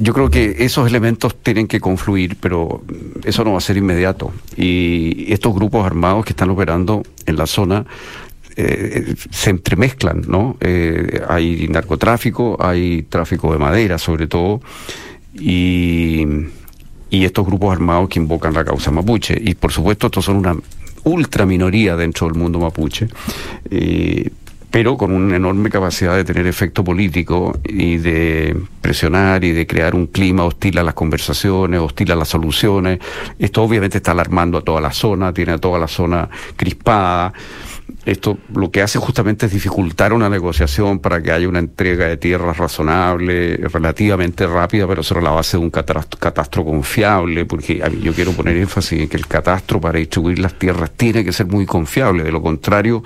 yo 0.00 0.12
creo 0.12 0.30
que 0.30 0.56
esos 0.58 0.86
elementos 0.86 1.36
tienen 1.36 1.66
que 1.66 1.80
confluir, 1.80 2.36
pero 2.40 2.82
eso 3.24 3.44
no 3.44 3.52
va 3.52 3.58
a 3.58 3.60
ser 3.60 3.76
inmediato. 3.76 4.32
Y 4.56 5.32
estos 5.32 5.54
grupos 5.54 5.84
armados 5.86 6.24
que 6.24 6.32
están 6.32 6.50
operando 6.50 7.02
en 7.26 7.36
la 7.36 7.46
zona 7.46 7.86
eh, 8.56 9.14
se 9.30 9.50
entremezclan, 9.50 10.24
¿no? 10.28 10.56
Eh, 10.60 11.22
hay 11.28 11.68
narcotráfico, 11.68 12.56
hay 12.60 13.02
tráfico 13.04 13.52
de 13.52 13.58
madera, 13.58 13.98
sobre 13.98 14.26
todo, 14.26 14.60
y, 15.34 16.26
estos 17.10 17.46
grupos 17.46 17.72
armados 17.72 18.08
que 18.08 18.18
invocan 18.18 18.52
la 18.52 18.64
causa 18.64 18.90
mapuche. 18.90 19.38
Y 19.40 19.54
por 19.54 19.72
supuesto, 19.72 20.06
estos 20.06 20.24
son 20.24 20.36
una 20.36 20.56
ultra 21.04 21.46
minoría 21.46 21.96
dentro 21.96 22.26
del 22.26 22.36
mundo 22.36 22.58
mapuche. 22.58 23.08
Eh, 23.70 24.30
pero 24.72 24.96
con 24.96 25.12
una 25.12 25.36
enorme 25.36 25.68
capacidad 25.68 26.16
de 26.16 26.24
tener 26.24 26.46
efecto 26.46 26.82
político 26.82 27.60
y 27.62 27.98
de 27.98 28.56
presionar 28.80 29.44
y 29.44 29.52
de 29.52 29.66
crear 29.66 29.94
un 29.94 30.06
clima 30.06 30.44
hostil 30.44 30.78
a 30.78 30.82
las 30.82 30.94
conversaciones, 30.94 31.78
hostil 31.78 32.10
a 32.10 32.16
las 32.16 32.28
soluciones. 32.28 32.98
Esto 33.38 33.62
obviamente 33.62 33.98
está 33.98 34.12
alarmando 34.12 34.56
a 34.56 34.62
toda 34.62 34.80
la 34.80 34.90
zona, 34.90 35.30
tiene 35.34 35.52
a 35.52 35.58
toda 35.58 35.78
la 35.78 35.88
zona 35.88 36.26
crispada. 36.56 37.34
Esto 38.06 38.38
lo 38.54 38.70
que 38.70 38.80
hace 38.80 38.98
justamente 38.98 39.44
es 39.44 39.52
dificultar 39.52 40.14
una 40.14 40.30
negociación 40.30 41.00
para 41.00 41.22
que 41.22 41.32
haya 41.32 41.46
una 41.46 41.58
entrega 41.58 42.06
de 42.06 42.16
tierras 42.16 42.56
razonable, 42.56 43.58
relativamente 43.58 44.46
rápida, 44.46 44.88
pero 44.88 45.02
sobre 45.02 45.22
la 45.22 45.32
base 45.32 45.58
de 45.58 45.64
un 45.64 45.70
catastro, 45.70 46.64
confiable, 46.64 47.44
porque 47.44 47.82
yo 48.02 48.14
quiero 48.14 48.32
poner 48.32 48.56
énfasis 48.56 49.02
en 49.02 49.08
que 49.10 49.18
el 49.18 49.26
catastro 49.26 49.82
para 49.82 49.98
distribuir 49.98 50.38
las 50.38 50.58
tierras 50.58 50.92
tiene 50.92 51.26
que 51.26 51.32
ser 51.32 51.44
muy 51.44 51.66
confiable, 51.66 52.24
de 52.24 52.32
lo 52.32 52.40
contrario 52.40 53.04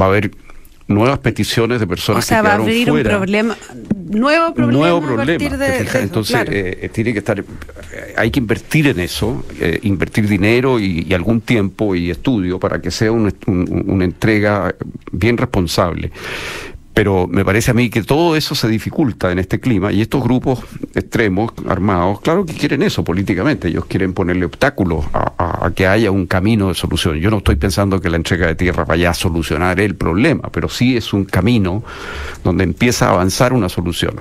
va 0.00 0.06
a 0.06 0.08
haber 0.08 0.30
nuevas 0.88 1.18
peticiones 1.18 1.80
de 1.80 1.86
personas 1.86 2.24
o 2.24 2.26
sea, 2.26 2.38
que 2.38 2.46
va 2.46 2.52
a 2.52 2.56
abrir 2.56 2.90
un 2.90 3.02
problema 3.02 3.56
nuevo 4.08 4.54
problema, 4.54 4.78
nuevo 4.78 5.02
problema 5.02 5.66
entonces 6.00 6.36
eh, 6.48 6.78
eh, 6.82 6.88
tiene 6.90 7.12
que 7.12 7.18
estar 7.18 7.40
eh, 7.40 7.44
hay 8.16 8.30
que 8.30 8.38
invertir 8.38 8.86
en 8.86 9.00
eso 9.00 9.44
invertir 9.82 10.28
dinero 10.28 10.78
y, 10.78 11.12
algún 11.12 11.40
tiempo 11.40 11.94
y 11.94 12.10
estudio 12.10 12.60
para 12.60 12.80
que 12.80 12.90
sea 12.90 13.10
una 13.10 14.04
entrega 14.04 14.74
bien 15.12 15.36
responsable. 15.36 16.12
Pero 16.96 17.26
me 17.28 17.44
parece 17.44 17.72
a 17.72 17.74
mí 17.74 17.90
que 17.90 18.02
todo 18.02 18.36
eso 18.36 18.54
se 18.54 18.68
dificulta 18.68 19.30
en 19.30 19.38
este 19.38 19.60
clima 19.60 19.92
y 19.92 20.00
estos 20.00 20.24
grupos 20.24 20.60
extremos, 20.94 21.52
armados, 21.68 22.22
claro 22.22 22.46
que 22.46 22.54
quieren 22.54 22.82
eso 22.82 23.04
políticamente, 23.04 23.68
ellos 23.68 23.84
quieren 23.84 24.14
ponerle 24.14 24.46
obstáculos 24.46 25.04
a, 25.12 25.35
que 25.70 25.86
haya 25.86 26.10
un 26.10 26.26
camino 26.26 26.68
de 26.68 26.74
solución. 26.74 27.16
Yo 27.18 27.30
no 27.30 27.38
estoy 27.38 27.56
pensando 27.56 28.00
que 28.00 28.10
la 28.10 28.16
entrega 28.16 28.46
de 28.46 28.54
tierra 28.54 28.84
vaya 28.84 29.10
a 29.10 29.14
solucionar 29.14 29.80
el 29.80 29.94
problema, 29.94 30.48
pero 30.52 30.68
sí 30.68 30.96
es 30.96 31.12
un 31.12 31.24
camino 31.24 31.82
donde 32.44 32.64
empieza 32.64 33.08
a 33.08 33.10
avanzar 33.10 33.52
una 33.52 33.68
solución. 33.68 34.16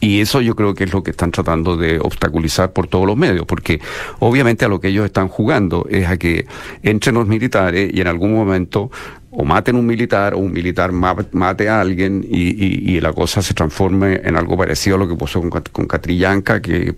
Y 0.00 0.20
eso 0.20 0.40
yo 0.40 0.54
creo 0.54 0.74
que 0.74 0.84
es 0.84 0.92
lo 0.92 1.02
que 1.02 1.12
están 1.12 1.30
tratando 1.30 1.76
de 1.76 1.98
obstaculizar 1.98 2.72
por 2.72 2.86
todos 2.88 3.06
los 3.06 3.16
medios, 3.16 3.46
porque 3.46 3.80
obviamente 4.18 4.64
a 4.64 4.68
lo 4.68 4.78
que 4.78 4.88
ellos 4.88 5.06
están 5.06 5.28
jugando 5.28 5.86
es 5.88 6.06
a 6.06 6.18
que 6.18 6.46
entren 6.82 7.14
los 7.14 7.26
militares 7.26 7.90
y 7.92 8.00
en 8.00 8.08
algún 8.08 8.34
momento 8.34 8.90
o 9.30 9.44
maten 9.44 9.76
un 9.76 9.86
militar 9.86 10.34
o 10.34 10.38
un 10.38 10.52
militar 10.52 10.92
mate 10.92 11.68
a 11.68 11.80
alguien 11.80 12.24
y, 12.28 13.00
la 13.00 13.12
cosa 13.12 13.42
se 13.42 13.54
transforme 13.54 14.20
en 14.24 14.36
algo 14.36 14.56
parecido 14.56 14.96
a 14.96 14.98
lo 14.98 15.08
que 15.08 15.16
pasó 15.16 15.40
con, 15.40 15.50
con 15.50 15.86
Catrillanca, 15.86 16.62
que 16.62 16.94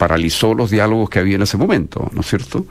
paralizó 0.00 0.54
los 0.54 0.70
diálogos 0.70 1.10
que 1.10 1.18
había 1.18 1.36
en 1.36 1.42
ese 1.42 1.58
momento, 1.58 2.08
¿no 2.14 2.22
es 2.22 2.26
cierto? 2.26 2.64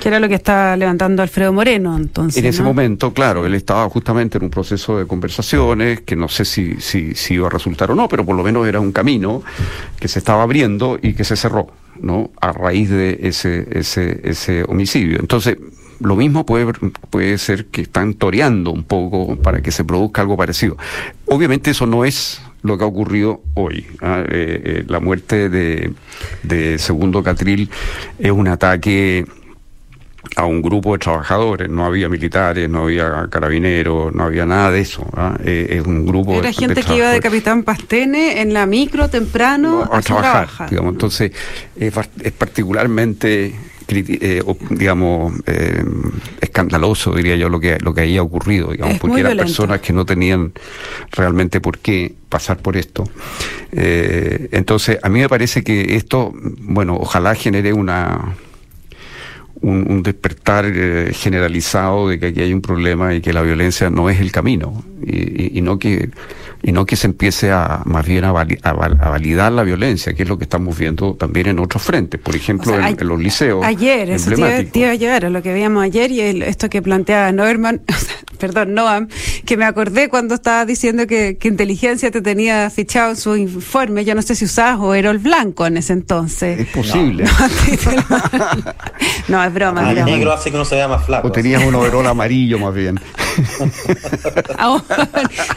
Que 0.00 0.08
era 0.08 0.18
lo 0.18 0.28
que 0.28 0.34
estaba 0.34 0.76
levantando 0.76 1.22
Alfredo 1.22 1.52
Moreno, 1.52 1.96
entonces. 1.96 2.42
En 2.42 2.48
ese 2.48 2.64
momento, 2.64 3.14
claro, 3.14 3.46
él 3.46 3.54
estaba 3.54 3.88
justamente 3.88 4.38
en 4.38 4.44
un 4.44 4.50
proceso 4.50 4.98
de 4.98 5.06
conversaciones 5.06 6.00
que 6.00 6.16
no 6.16 6.28
sé 6.28 6.44
si, 6.44 6.80
si, 6.80 7.14
si 7.14 7.34
iba 7.34 7.46
a 7.46 7.50
resultar 7.50 7.92
o 7.92 7.94
no, 7.94 8.08
pero 8.08 8.26
por 8.26 8.34
lo 8.34 8.42
menos 8.42 8.66
era 8.66 8.80
un 8.80 8.90
camino 8.90 9.44
que 10.00 10.08
se 10.08 10.18
estaba 10.18 10.42
abriendo 10.42 10.98
y 11.00 11.12
que 11.12 11.22
se 11.22 11.36
cerró, 11.36 11.68
¿no? 12.00 12.32
A 12.40 12.50
raíz 12.50 12.90
de 12.90 13.20
ese, 13.22 13.64
ese, 13.70 14.20
ese 14.24 14.64
homicidio. 14.64 15.20
Entonces, 15.20 15.58
lo 16.00 16.16
mismo 16.16 16.44
puede, 16.44 16.66
puede 17.10 17.38
ser 17.38 17.66
que 17.66 17.82
están 17.82 18.14
toreando 18.14 18.72
un 18.72 18.82
poco 18.82 19.36
para 19.36 19.62
que 19.62 19.70
se 19.70 19.84
produzca 19.84 20.22
algo 20.22 20.36
parecido. 20.36 20.76
Obviamente 21.26 21.70
eso 21.70 21.86
no 21.86 22.04
es 22.04 22.42
lo 22.62 22.78
que 22.78 22.84
ha 22.84 22.86
ocurrido 22.86 23.42
hoy. 23.54 23.86
¿ah? 24.00 24.22
Eh, 24.28 24.62
eh, 24.64 24.84
la 24.86 25.00
muerte 25.00 25.48
de, 25.48 25.92
de 26.42 26.78
Segundo 26.78 27.22
Catril 27.22 27.68
es 28.18 28.30
un 28.30 28.48
ataque 28.48 29.26
a 30.36 30.46
un 30.46 30.62
grupo 30.62 30.92
de 30.92 30.98
trabajadores, 31.00 31.68
no 31.68 31.84
había 31.84 32.08
militares, 32.08 32.68
no 32.68 32.84
había 32.84 33.26
carabineros, 33.28 34.14
no 34.14 34.24
había 34.24 34.46
nada 34.46 34.70
de 34.70 34.80
eso. 34.80 35.04
¿ah? 35.14 35.36
Eh, 35.44 35.66
es 35.70 35.86
un 35.86 36.06
grupo 36.06 36.34
Era 36.34 36.52
gente 36.52 36.82
que 36.82 36.96
iba 36.96 37.10
de 37.10 37.20
Capitán 37.20 37.64
Pastene 37.64 38.40
en 38.40 38.54
la 38.54 38.66
micro 38.66 39.08
temprano 39.08 39.88
a, 39.90 40.00
trabajar. 40.00 40.70
Digamos. 40.70 40.92
Entonces, 40.92 41.32
es, 41.76 41.92
es 42.22 42.32
particularmente 42.32 43.52
eh, 43.94 44.42
digamos, 44.70 45.34
eh, 45.46 45.84
escandaloso, 46.40 47.14
diría 47.14 47.36
yo, 47.36 47.48
lo 47.48 47.60
que, 47.60 47.78
lo 47.78 47.92
que 47.92 48.02
había 48.02 48.22
ocurrido, 48.22 48.72
digamos, 48.72 48.98
porque 48.98 49.20
eran 49.20 49.36
personas 49.36 49.80
que 49.80 49.92
no 49.92 50.06
tenían 50.06 50.52
realmente 51.10 51.60
por 51.60 51.78
qué 51.78 52.14
pasar 52.32 52.56
por 52.56 52.78
esto. 52.78 53.04
Eh, 53.72 54.48
entonces, 54.52 54.98
a 55.02 55.08
mí 55.10 55.20
me 55.20 55.28
parece 55.28 55.62
que 55.62 55.96
esto, 55.96 56.32
bueno, 56.34 56.96
ojalá 56.98 57.34
genere 57.34 57.74
una 57.74 58.34
un, 59.62 60.02
despertar 60.02 60.72
generalizado 61.12 62.08
de 62.08 62.18
que 62.18 62.26
aquí 62.26 62.40
hay 62.40 62.52
un 62.52 62.60
problema 62.60 63.14
y 63.14 63.20
que 63.20 63.32
la 63.32 63.42
violencia 63.42 63.90
no 63.90 64.10
es 64.10 64.20
el 64.20 64.32
camino 64.32 64.84
y 65.04 65.60
no 65.60 65.78
que 65.78 66.10
y 66.62 66.72
no 66.72 66.86
que 66.86 66.96
se 66.96 67.08
empiece 67.08 67.50
a 67.50 67.82
más 67.84 68.06
bien 68.06 68.24
a, 68.24 68.32
validar 68.32 69.52
la 69.52 69.64
violencia, 69.64 70.14
que 70.14 70.22
es 70.22 70.28
lo 70.28 70.38
que 70.38 70.44
estamos 70.44 70.78
viendo 70.78 71.14
también 71.14 71.48
en 71.48 71.58
otros 71.58 71.82
frentes, 71.82 72.20
por 72.20 72.36
ejemplo 72.36 72.78
en, 72.78 72.96
los 73.00 73.20
liceos. 73.20 73.64
Ayer, 73.64 74.10
eso 74.10 74.30
te 74.30 74.80
iba, 74.80 74.90
a 74.90 74.94
llegar 74.94 75.24
a 75.24 75.30
lo 75.30 75.42
que 75.42 75.52
veíamos 75.52 75.82
ayer 75.82 76.12
y 76.12 76.20
esto 76.42 76.70
que 76.70 76.80
planteaba 76.80 77.32
Norman, 77.32 77.82
perdón, 78.38 78.74
Noam, 78.74 79.08
que 79.44 79.56
me 79.56 79.64
acordé 79.64 80.08
cuando 80.08 80.36
estaba 80.36 80.64
diciendo 80.64 81.06
que, 81.06 81.36
inteligencia 81.42 82.10
te 82.10 82.22
tenía 82.22 82.70
fichado 82.70 83.10
en 83.10 83.16
su 83.16 83.36
informe, 83.36 84.04
yo 84.04 84.14
no 84.14 84.22
sé 84.22 84.36
si 84.36 84.44
usabas 84.44 84.78
o 84.80 84.94
el 84.94 85.18
blanco 85.18 85.66
en 85.66 85.76
ese 85.76 85.92
entonces. 85.92 86.60
Es 86.60 86.68
posible. 86.68 87.24
No, 89.28 89.51
es 89.52 89.54
broma. 89.54 89.88
Ah, 89.88 89.92
negro 89.92 90.32
hace 90.32 90.50
que 90.50 90.56
uno 90.56 90.64
se 90.64 90.76
vea 90.76 90.88
más 90.88 91.04
flaco. 91.04 91.28
O 91.28 91.32
tenías 91.32 91.62
un 91.64 91.74
overol 91.74 92.06
amarillo 92.06 92.58
más 92.58 92.74
bien. 92.74 93.00
Ah, 94.58 94.80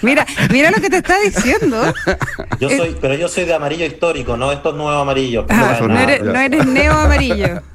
mira, 0.02 0.26
mira 0.50 0.72
lo 0.72 0.78
que 0.78 0.90
te 0.90 0.98
está 0.98 1.20
diciendo. 1.20 1.82
Yo 2.60 2.70
soy, 2.70 2.96
pero 3.00 3.16
yo 3.16 3.28
soy 3.28 3.44
de 3.44 3.54
amarillo 3.54 3.86
histórico, 3.86 4.38
no 4.38 4.52
estos 4.52 4.76
nuevos 4.76 5.02
amarillos. 5.02 5.46
Ah, 5.50 5.78
no, 5.82 6.00
eres, 6.00 6.24
no, 6.24 6.40
eres, 6.40 6.66
neo 6.66 6.94
amarillo. 6.94 7.62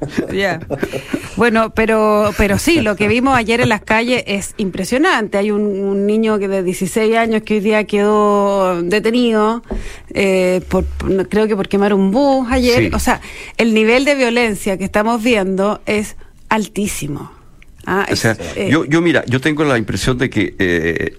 Bueno, 1.37 1.71
pero, 1.71 2.35
pero 2.37 2.59
sí, 2.59 2.83
lo 2.83 2.97
que 2.97 3.09
vimos 3.09 3.35
ayer 3.35 3.63
en 3.63 3.71
las 3.71 3.81
calles 3.81 4.25
es 4.27 4.53
impresionante. 4.59 5.39
Hay 5.39 5.51
un, 5.51 6.07
niño 6.07 6.39
que 6.39 6.49
de 6.49 6.63
16 6.63 7.17
años 7.17 7.43
que 7.43 7.55
hoy 7.55 7.61
día 7.61 7.85
quedó 7.85 8.83
detenido, 8.83 9.63
eh, 10.15 10.61
por, 10.69 10.85
creo 11.29 11.47
que 11.47 11.57
por 11.57 11.69
quemar 11.69 11.95
un 11.95 12.11
bus 12.11 12.47
ayer. 12.51 12.95
O 12.95 12.99
sea, 12.99 13.21
el 13.57 13.75
nivel 13.75 14.05
de 14.05 14.15
violencia 14.15 14.77
que 14.79 14.85
estamos 14.85 15.23
viendo 15.23 15.81
es 15.87 16.17
altísimo. 16.49 17.33
Ah, 17.87 18.07
o 18.11 18.17
sea, 18.17 18.37
eh, 18.57 18.69
yo, 18.71 18.85
yo 18.85 19.01
mira, 19.01 19.25
yo 19.27 19.41
tengo 19.41 19.65
la 19.65 19.79
impresión 19.79 20.19
de 20.19 20.29
que 20.29 20.55
eh, 20.59 21.17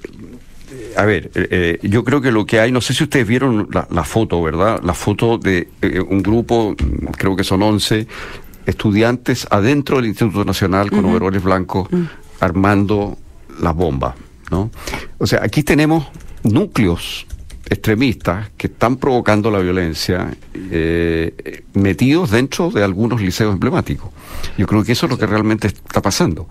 a 0.95 1.05
ver, 1.05 1.31
eh, 1.33 1.79
yo 1.81 2.03
creo 2.03 2.21
que 2.21 2.31
lo 2.31 2.45
que 2.45 2.59
hay, 2.59 2.71
no 2.71 2.81
sé 2.81 2.93
si 2.93 3.03
ustedes 3.03 3.27
vieron 3.27 3.69
la, 3.71 4.03
foto, 4.03 4.41
¿verdad? 4.41 4.81
La 4.83 4.93
foto 4.93 5.37
de 5.37 5.67
un 6.07 6.21
grupo, 6.21 6.75
creo 7.17 7.35
que 7.35 7.43
son 7.43 7.63
11 7.63 8.07
estudiantes 8.65 9.47
adentro 9.49 9.97
del 9.97 10.07
Instituto 10.07 10.45
Nacional 10.45 10.91
con 10.91 11.03
overoles 11.05 11.43
blancos 11.43 11.91
mm. 11.91 12.03
armando 12.39 13.17
las 13.59 13.75
bombas, 13.75 14.15
¿no? 14.49 14.69
O 15.17 15.27
sea, 15.27 15.41
aquí 15.43 15.63
tenemos 15.63 16.07
núcleos 16.43 17.25
extremistas 17.69 18.49
que 18.57 18.67
están 18.67 18.97
provocando 18.97 19.49
la 19.51 19.59
violencia 19.59 20.31
eh, 20.53 21.63
metidos 21.73 22.31
dentro 22.31 22.69
de 22.69 22.83
algunos 22.83 23.21
liceos 23.21 23.53
emblemáticos. 23.53 24.09
Yo 24.57 24.67
creo 24.67 24.83
que 24.83 24.91
eso 24.91 25.05
es 25.05 25.11
lo 25.11 25.17
que 25.17 25.25
realmente 25.25 25.67
está 25.67 26.01
pasando. 26.01 26.47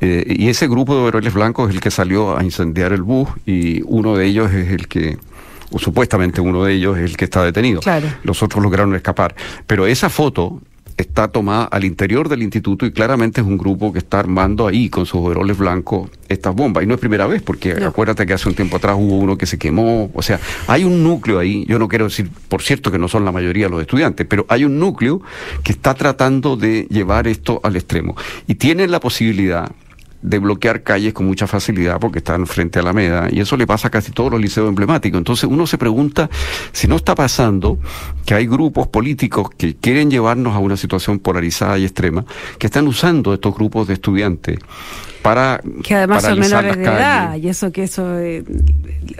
Eh, 0.00 0.34
y 0.38 0.48
ese 0.48 0.66
grupo 0.66 0.94
de 0.94 1.02
overoles 1.02 1.34
blancos 1.34 1.68
es 1.68 1.74
el 1.74 1.80
que 1.80 1.90
salió 1.90 2.36
a 2.36 2.42
incendiar 2.42 2.92
el 2.92 3.02
bus 3.02 3.28
y 3.44 3.82
uno 3.84 4.16
de 4.16 4.26
ellos 4.26 4.50
es 4.52 4.70
el 4.70 4.88
que 4.88 5.18
o 5.72 5.78
supuestamente 5.78 6.40
uno 6.40 6.64
de 6.64 6.74
ellos 6.74 6.98
es 6.98 7.04
el 7.04 7.16
que 7.16 7.26
está 7.26 7.44
detenido. 7.44 7.80
Claro. 7.80 8.08
Los 8.24 8.42
otros 8.42 8.62
lograron 8.62 8.94
escapar. 8.94 9.34
Pero 9.66 9.86
esa 9.86 10.10
foto 10.10 10.60
está 11.00 11.28
tomada 11.28 11.64
al 11.64 11.84
interior 11.84 12.28
del 12.28 12.42
instituto 12.42 12.86
y 12.86 12.92
claramente 12.92 13.40
es 13.40 13.46
un 13.46 13.58
grupo 13.58 13.92
que 13.92 13.98
está 13.98 14.18
armando 14.18 14.66
ahí 14.66 14.88
con 14.88 15.06
sus 15.06 15.20
overoles 15.20 15.56
blancos 15.58 16.10
estas 16.28 16.54
bombas. 16.54 16.84
Y 16.84 16.86
no 16.86 16.94
es 16.94 17.00
primera 17.00 17.26
vez, 17.26 17.42
porque 17.42 17.74
No. 17.74 17.86
acuérdate 17.88 18.26
que 18.26 18.32
hace 18.32 18.48
un 18.48 18.54
tiempo 18.54 18.76
atrás 18.76 18.96
hubo 18.98 19.18
uno 19.18 19.36
que 19.36 19.46
se 19.46 19.58
quemó. 19.58 20.10
O 20.14 20.22
sea, 20.22 20.38
hay 20.66 20.84
un 20.84 21.02
núcleo 21.02 21.38
ahí, 21.38 21.64
yo 21.66 21.78
no 21.78 21.88
quiero 21.88 22.04
decir, 22.06 22.30
por 22.48 22.62
cierto, 22.62 22.90
que 22.92 22.98
no 22.98 23.08
son 23.08 23.24
la 23.24 23.32
mayoría 23.32 23.68
los 23.68 23.80
estudiantes, 23.80 24.26
pero 24.28 24.46
hay 24.48 24.64
un 24.64 24.78
núcleo 24.78 25.20
que 25.62 25.72
está 25.72 25.94
tratando 25.94 26.56
de 26.56 26.86
llevar 26.90 27.26
esto 27.26 27.60
al 27.64 27.76
extremo. 27.76 28.16
Y 28.46 28.54
tienen 28.56 28.90
la 28.90 29.00
posibilidad 29.00 29.70
de 30.22 30.38
bloquear 30.38 30.82
calles 30.82 31.12
con 31.14 31.26
mucha 31.26 31.46
facilidad 31.46 31.98
porque 31.98 32.18
están 32.18 32.46
frente 32.46 32.78
a 32.78 32.82
la 32.82 32.90
Alameda 32.90 33.28
y 33.30 33.40
eso 33.40 33.56
le 33.56 33.66
pasa 33.66 33.88
a 33.88 33.90
casi 33.90 34.12
todos 34.12 34.30
los 34.30 34.40
liceos 34.40 34.68
emblemáticos. 34.68 35.18
Entonces 35.18 35.44
uno 35.44 35.66
se 35.66 35.78
pregunta 35.78 36.28
si 36.72 36.88
no 36.88 36.96
está 36.96 37.14
pasando 37.14 37.78
que 38.26 38.34
hay 38.34 38.46
grupos 38.46 38.88
políticos 38.88 39.50
que 39.56 39.74
quieren 39.76 40.10
llevarnos 40.10 40.54
a 40.54 40.58
una 40.58 40.76
situación 40.76 41.18
polarizada 41.18 41.78
y 41.78 41.84
extrema, 41.84 42.24
que 42.58 42.66
están 42.66 42.86
usando 42.86 43.34
estos 43.34 43.54
grupos 43.54 43.88
de 43.88 43.94
estudiantes 43.94 44.58
para 45.22 45.60
Que 45.82 45.94
además 45.94 46.22
son 46.22 46.38
menores 46.38 46.76
de 46.76 46.84
edad 46.84 47.36
y 47.36 47.48
eso 47.48 47.70
que 47.72 47.84
eso 47.84 48.18
eh, 48.18 48.44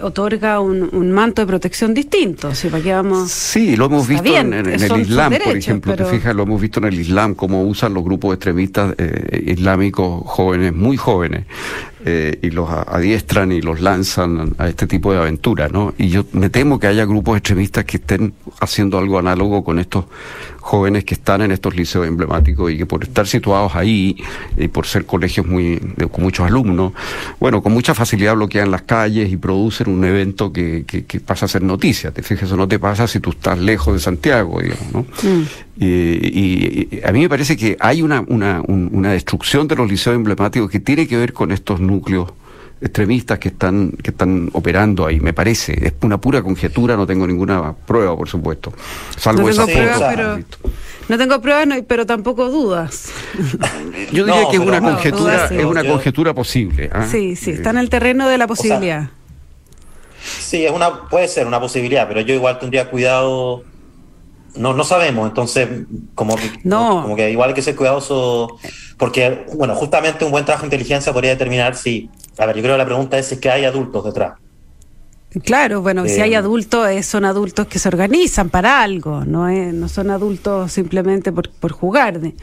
otorga 0.02 0.60
un, 0.60 0.88
un 0.92 1.12
manto 1.12 1.42
de 1.42 1.46
protección 1.46 1.94
distinto. 1.94 2.54
¿sí? 2.54 2.68
¿Para 2.68 2.82
qué 2.82 2.92
vamos? 2.92 3.30
Sí, 3.30 3.76
lo 3.76 3.86
hemos 3.86 4.06
visto 4.08 4.22
bien, 4.22 4.52
en, 4.52 4.66
el 4.66 5.00
Islam, 5.00 5.32
por 5.44 5.56
ejemplo. 5.56 5.92
pero- 5.94 6.08
Te 6.08 6.16
fijas, 6.16 6.34
lo 6.34 6.42
hemos 6.44 6.60
visto 6.60 6.80
en 6.80 6.86
el 6.86 6.98
Islam, 7.00 7.34
cómo 7.34 7.62
usan 7.64 7.94
los 7.94 8.04
grupos 8.04 8.34
extremistas 8.34 8.94
eh, 8.98 9.44
islámicos 9.46 10.22
jóvenes, 10.26 10.72
muy 10.74 10.96
jóvenes, 10.96 11.44
eh, 12.04 12.38
y 12.42 12.50
los 12.50 12.68
adiestran 12.70 13.52
y 13.52 13.60
los 13.60 13.80
lanzan 13.80 14.54
a 14.58 14.68
este 14.68 14.86
tipo 14.86 15.12
de 15.12 15.18
aventuras, 15.18 15.70
¿no? 15.72 15.92
Y 15.98 16.08
yo 16.08 16.24
me 16.32 16.48
temo 16.48 16.78
que 16.80 16.86
haya 16.86 17.04
grupos 17.04 17.36
extremistas 17.38 17.84
que 17.84 17.98
estén 17.98 18.32
haciendo 18.60 18.98
algo 18.98 19.18
análogo 19.18 19.62
con 19.62 19.78
estos 19.78 20.06
jóvenes 20.60 21.04
que 21.04 21.14
están 21.14 21.40
en 21.42 21.50
estos 21.52 21.74
liceos 21.74 22.06
emblemáticos 22.06 22.70
y 22.70 22.76
que 22.78 22.86
por 22.86 23.02
estar 23.02 23.26
situados 23.26 23.74
ahí 23.74 24.16
y 24.56 24.68
por 24.68 24.86
ser 24.86 25.04
colegios 25.06 25.46
muy 25.46 25.80
de- 25.96 26.06
con 26.08 26.22
muchos 26.22 26.46
alumnos, 26.46 26.92
bueno, 27.40 27.62
con 27.62 27.72
mucha 27.72 27.94
facilidad 27.94 28.34
bloquean 28.34 28.70
las 28.70 28.82
calles 28.82 29.30
y 29.32 29.36
producen 29.36 29.88
un 29.90 30.04
evento 30.04 30.52
que, 30.52 30.84
que- 30.86 31.04
que 31.06 31.20
pasa 31.20 31.46
a 31.46 31.48
ser 31.48 31.62
noticia. 31.62 32.10
Te 32.12 32.22
fijas, 32.22 32.44
eso 32.44 32.56
no 32.56 32.68
te 32.68 32.78
pasa 32.78 33.06
si 33.08 33.20
tú 33.20 33.30
estás 33.30 33.58
lejos 33.58 33.94
de 33.94 34.00
Santiago, 34.00 34.60
digamos, 34.60 34.92
¿no? 34.92 35.00
Mm. 35.28 35.42
Y, 35.82 35.86
y- 35.86 36.88
y 36.92 37.00
a 37.06 37.10
mí 37.12 37.20
me 37.20 37.28
parece 37.30 37.56
que 37.56 37.76
hay 37.80 38.02
una, 38.02 38.22
una, 38.28 38.60
un- 38.66 38.90
una 38.92 39.12
destrucción 39.12 39.66
de 39.66 39.76
los 39.76 39.90
liceos 39.90 40.14
emblemáticos 40.14 40.70
que 40.70 40.78
tiene 40.78 41.06
que 41.08 41.16
ver 41.16 41.32
con 41.32 41.52
estos 41.52 41.80
núcleos 41.90 42.32
extremistas 42.80 43.38
que 43.38 43.48
están 43.48 43.90
que 44.02 44.10
están 44.10 44.48
operando 44.54 45.04
ahí, 45.06 45.20
me 45.20 45.34
parece. 45.34 45.72
Es 45.86 45.92
una 46.00 46.18
pura 46.18 46.42
conjetura, 46.42 46.96
no 46.96 47.06
tengo 47.06 47.26
ninguna 47.26 47.74
prueba, 47.74 48.16
por 48.16 48.28
supuesto. 48.28 48.72
Salvo 49.18 49.42
No 49.42 49.48
esa 49.50 49.66
foto 49.66 50.38
no 51.08 51.18
tengo 51.18 51.40
pruebas, 51.42 51.66
no, 51.66 51.74
pero 51.88 52.06
tampoco 52.06 52.48
dudas. 52.50 53.10
Yo 54.12 54.24
diría 54.24 54.42
No, 54.42 54.48
que 54.50 54.56
es 54.58 54.62
una 54.62 54.78
no, 54.80 54.90
conjetura, 54.92 55.22
dudas 55.34 55.48
sí. 55.48 55.56
es 55.56 55.64
una 55.64 55.82
Yo- 55.82 55.90
conjetura 55.90 56.32
posible. 56.34 56.88
¿ah? 56.92 57.04
Sí, 57.10 57.34
sí, 57.34 57.50
Eh, 57.50 57.54
está 57.54 57.70
en 57.70 57.78
el 57.78 57.90
terreno 57.90 58.28
de 58.28 58.38
la 58.38 58.46
posibilidad. 58.46 59.10
Sí, 60.22 60.64
es 60.64 60.70
una, 60.70 61.08
puede 61.08 61.26
ser 61.28 61.46
una 61.48 61.58
posibilidad, 61.58 62.06
pero 62.06 62.20
yo 62.20 62.32
igual 62.34 62.58
tendría 62.60 62.88
cuidado. 62.88 63.64
No, 64.56 64.72
no 64.74 64.84
sabemos, 64.84 65.28
entonces, 65.28 65.68
como 66.14 66.36
que, 66.36 66.50
No. 66.64 67.02
como 67.02 67.16
que 67.16 67.30
igual 67.30 67.50
hay 67.50 67.54
que 67.54 67.62
ser 67.62 67.76
cuidadoso, 67.76 68.56
porque, 68.98 69.46
bueno, 69.54 69.74
justamente 69.74 70.24
un 70.24 70.30
buen 70.30 70.44
trabajo 70.44 70.62
de 70.62 70.66
inteligencia 70.68 71.12
podría 71.12 71.30
determinar 71.30 71.76
si. 71.76 72.10
A 72.38 72.46
ver, 72.46 72.56
yo 72.56 72.62
creo 72.62 72.74
que 72.74 72.78
la 72.78 72.84
pregunta 72.86 73.18
es 73.18 73.26
si 73.26 73.34
es 73.34 73.40
que 73.40 73.50
hay 73.50 73.64
adultos 73.64 74.04
detrás. 74.04 74.34
Claro, 75.44 75.80
bueno, 75.80 76.06
si 76.06 76.14
Eh, 76.18 76.22
hay 76.22 76.34
adultos, 76.34 76.88
eh, 76.88 77.04
son 77.04 77.24
adultos 77.24 77.68
que 77.68 77.78
se 77.78 77.86
organizan 77.86 78.50
para 78.50 78.82
algo, 78.82 79.24
no 79.24 79.48
es, 79.48 79.72
no 79.72 79.88
son 79.88 80.10
adultos 80.10 80.72
simplemente 80.72 81.30
por, 81.30 81.48
por 81.50 81.70
jugar. 81.70 82.18
de- 82.18 82.34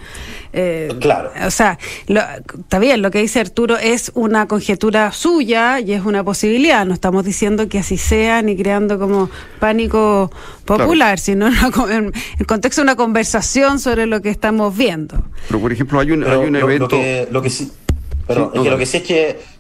eh, 0.54 0.96
Claro. 1.02 1.32
O 1.46 1.52
sea, 1.52 1.78
lo- 2.08 2.22
está 2.60 2.80
bien, 2.80 3.02
lo 3.02 3.12
que 3.12 3.20
dice 3.20 3.42
Arturo 3.42 3.78
es 3.78 4.12
una 4.16 4.48
conjetura 4.48 5.12
suya 5.12 5.82
y 5.82 5.92
es 5.92 6.06
una 6.06 6.24
posibilidad. 6.24 6.86
No 6.86 6.94
estamos 6.94 7.26
diciendo 7.26 7.68
que 7.68 7.80
así 7.80 7.98
sea 7.98 8.42
ni 8.42 8.56
creando 8.56 8.98
como 8.98 9.30
pánico 9.60 10.32
popular, 10.64 11.20
sino 11.20 11.48
una 11.48 11.94
en 11.94 12.14
el 12.40 12.46
contexto 12.48 12.82
de 12.82 12.84
una 12.84 12.96
conversación 12.96 13.80
sobre 13.80 14.06
lo 14.06 14.22
que 14.22 14.30
estamos 14.30 14.76
viendo. 14.78 15.24
Pero, 15.50 15.60
por 15.60 15.74
ejemplo, 15.74 16.00
hay 16.00 16.12
un, 16.12 16.22
Pero 16.22 16.42
hay 16.42 16.48
un 16.48 16.54
lo, 16.54 16.60
lo 16.62 16.66
evento... 16.68 16.88
que, 16.88 17.28
lo 17.32 17.42
que 17.42 17.50
sí, 17.50 17.70
perdón, 18.26 18.52
Sí, 18.54 18.58
no, 18.58 18.62
es 18.62 18.64
que 18.66 18.72
lo 18.72 18.78
que 18.78 18.86
sí 18.86 18.98
es 18.98 19.04
que 19.04 19.57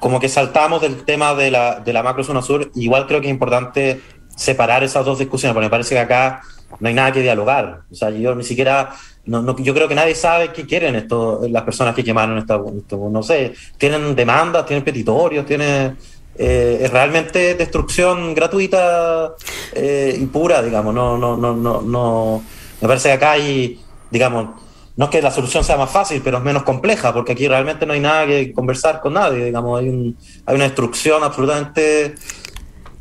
como 0.00 0.20
que 0.20 0.28
saltamos 0.28 0.80
del 0.80 1.04
tema 1.04 1.34
de 1.34 1.50
la, 1.50 1.80
de 1.80 1.92
la 1.92 2.02
macro 2.02 2.24
zona 2.24 2.42
sur, 2.42 2.70
igual 2.74 3.06
creo 3.06 3.20
que 3.20 3.26
es 3.26 3.32
importante 3.32 4.00
separar 4.34 4.84
esas 4.84 5.04
dos 5.04 5.18
discusiones, 5.18 5.54
porque 5.54 5.66
me 5.66 5.70
parece 5.70 5.94
que 5.94 6.00
acá 6.00 6.42
no 6.80 6.88
hay 6.88 6.94
nada 6.94 7.12
que 7.12 7.22
dialogar. 7.22 7.80
O 7.90 7.94
sea, 7.94 8.10
yo 8.10 8.34
ni 8.34 8.44
siquiera, 8.44 8.90
no, 9.26 9.56
yo 9.58 9.74
creo 9.74 9.88
que 9.88 9.94
nadie 9.94 10.14
sabe 10.14 10.52
qué 10.52 10.64
quieren 10.66 10.94
esto, 10.94 11.40
las 11.50 11.62
personas 11.62 11.94
que 11.94 12.04
quemaron 12.04 12.38
esta, 12.38 12.60
esto, 12.76 13.08
no 13.10 13.22
sé, 13.22 13.54
tienen 13.76 14.14
demandas, 14.14 14.66
tienen 14.66 14.84
petitorios, 14.84 15.44
tienen... 15.44 15.96
eh, 16.38 16.78
es 16.82 16.90
realmente 16.92 17.56
destrucción 17.56 18.32
gratuita 18.32 19.34
eh, 19.74 20.16
y 20.18 20.26
pura, 20.26 20.62
digamos. 20.62 20.94
No, 20.94 21.18
no, 21.18 21.36
no, 21.36 21.54
no, 21.54 21.82
no. 21.82 22.42
Me 22.80 22.86
parece 22.86 23.08
que 23.08 23.14
acá 23.14 23.32
hay, 23.32 23.80
digamos, 24.08 24.50
no 24.98 25.04
es 25.04 25.10
que 25.12 25.22
la 25.22 25.30
solución 25.30 25.62
sea 25.62 25.76
más 25.76 25.92
fácil, 25.92 26.20
pero 26.24 26.38
es 26.38 26.44
menos 26.44 26.64
compleja, 26.64 27.14
porque 27.14 27.30
aquí 27.30 27.46
realmente 27.46 27.86
no 27.86 27.92
hay 27.92 28.00
nada 28.00 28.26
que 28.26 28.52
conversar 28.52 29.00
con 29.00 29.14
nadie, 29.14 29.44
digamos, 29.44 29.80
hay, 29.80 29.88
un, 29.88 30.16
hay 30.44 30.56
una 30.56 30.64
destrucción 30.64 31.22
absolutamente... 31.22 32.16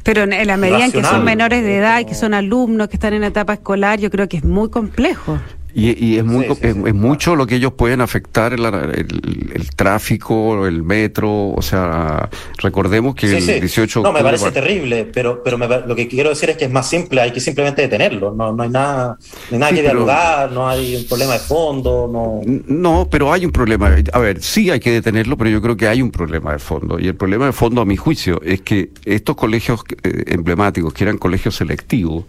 Pero 0.04 0.22
en, 0.22 0.32
en 0.32 0.46
la 0.46 0.58
medida 0.58 0.86
en 0.86 0.92
que 0.92 1.04
son 1.04 1.24
menores 1.24 1.64
de 1.64 1.78
edad 1.78 2.00
y 2.00 2.06
que 2.06 2.14
son 2.14 2.36
alumnos 2.36 2.88
que 2.88 2.98
están 2.98 3.16
en 3.16 3.24
etapa 3.24 3.54
escolar, 3.54 4.00
yo 4.00 4.12
creo 4.12 4.30
que 4.30 4.38
es 4.38 4.44
muy 4.44 4.70
complejo. 4.70 5.40
Y, 5.80 6.04
y 6.04 6.18
es, 6.18 6.26
muy, 6.26 6.46
Sí, 6.46 6.48
sí, 6.48 6.52
es, 6.54 6.60
sí, 6.60 6.68
es 6.70 6.74
claro. 6.74 6.94
mucho 6.96 7.36
lo 7.36 7.46
que 7.46 7.54
ellos 7.54 7.72
pueden 7.74 8.02
afectar 8.02 8.52
el, 8.52 8.66
el, 8.66 9.52
el 9.54 9.70
tráfico, 9.76 10.66
el 10.66 10.82
metro, 10.82 11.50
o 11.50 11.62
sea, 11.62 12.32
recordemos 12.58 13.13
que 13.13 13.28
el 13.38 13.44
sí. 13.44 13.60
18 13.60 14.00
de 14.00 14.04
No, 14.04 14.12
me 14.12 14.24
parece 14.24 14.50
terrible, 14.52 15.06
pero, 15.13 15.44
pero 15.44 15.60
me 15.60 15.68
lo 15.68 15.96
que 15.96 16.08
quiero 16.08 16.30
decir 16.30 16.50
es 16.50 16.58
que 16.58 16.66
es 16.66 16.72
más 16.72 16.90
simple, 16.90 17.22
hay 17.22 17.32
que 17.32 17.40
simplemente 17.40 17.84
detenerlo, 17.84 18.34
no, 18.34 18.52
no 18.54 18.63
hay 18.63 18.70
nada, 18.70 19.20
no 19.52 19.56
hay 19.56 19.60
nada 19.60 19.70
que 19.72 19.78
pero- 19.84 19.90
dialogar, 19.92 20.52
no 20.52 20.68
hay 20.68 20.96
un 20.96 21.06
problema 21.06 21.34
de 21.34 21.40
fondo, 21.40 22.10
no... 22.12 22.42
No, 22.68 23.08
pero 23.12 23.32
hay 23.32 23.46
un 23.46 23.52
problema. 23.52 23.96
A 24.13 24.20
ver, 24.20 24.42
sí 24.42 24.72
hay 24.72 24.80
que 24.80 24.90
detenerlo, 24.92 25.38
pero 25.38 25.52
yo 25.52 25.62
creo 25.62 25.78
que 25.78 25.88
hay 25.88 26.02
un 26.02 26.10
problema 26.10 26.54
de 26.54 26.60
fondo. 26.60 27.00
Y 27.00 27.08
el 27.08 27.16
problema 27.16 27.46
de 27.46 27.52
fondo, 27.54 27.82
a 27.82 27.86
mi 27.86 27.98
juicio, 27.98 28.42
es 28.44 28.62
que 28.62 28.90
estos 29.06 29.36
colegios 29.36 29.82
eh, 30.02 30.24
emblemáticos, 30.28 30.92
que 30.92 31.04
eran 31.04 31.20
colegios 31.20 31.56
selectivos, 31.56 32.26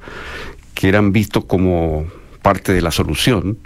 que 0.74 0.88
eran 0.90 1.12
vistos 1.12 1.46
como 1.46 2.06
parte 2.42 2.72
de 2.72 2.80
la 2.82 2.90
solución, 2.90 3.58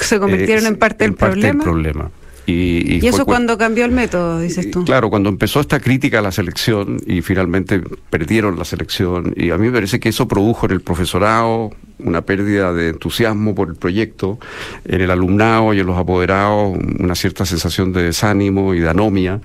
Se 0.00 0.18
convirtieron 0.18 0.64
eh, 0.64 0.68
en 0.68 0.76
parte 0.76 1.04
del 1.04 1.14
problema. 1.14 1.62
problema. 1.64 2.10
Y, 2.46 3.06
eso 3.06 3.18
cu- 3.24 3.26
cuando 3.26 3.56
cambió 3.56 3.84
el 3.84 3.92
método, 3.92 4.40
dices 4.40 4.70
tú. 4.72 4.84
Claro, 4.84 5.08
cuando 5.08 5.28
empezó 5.28 5.60
esta 5.60 5.78
crítica 5.78 6.18
a 6.18 6.22
la 6.22 6.32
selección 6.32 6.96
y 7.06 7.22
finalmente 7.22 7.80
perdieron 8.08 8.58
la 8.58 8.64
selección, 8.64 9.32
y 9.36 9.50
a 9.50 9.58
mí 9.58 9.66
me 9.68 9.72
parece 9.72 10.00
que 10.00 10.08
eso 10.08 10.26
produjo 10.26 10.66
en 10.66 10.72
el 10.72 10.80
profesorado 10.80 11.70
una 12.00 12.22
pérdida 12.22 12.72
de 12.72 12.88
entusiasmo 12.88 13.54
por 13.54 13.68
el 13.68 13.76
proyecto, 13.76 14.40
en 14.84 15.00
el 15.00 15.10
alumnado 15.12 15.74
y 15.74 15.80
en 15.80 15.86
los 15.86 15.96
apoderados 15.96 16.76
una 16.98 17.14
cierta 17.14 17.44
sensación 17.46 17.92
de 17.92 18.02
desánimo 18.04 18.74
y 18.74 18.80
de 18.80 18.88
anomia. 18.88 19.40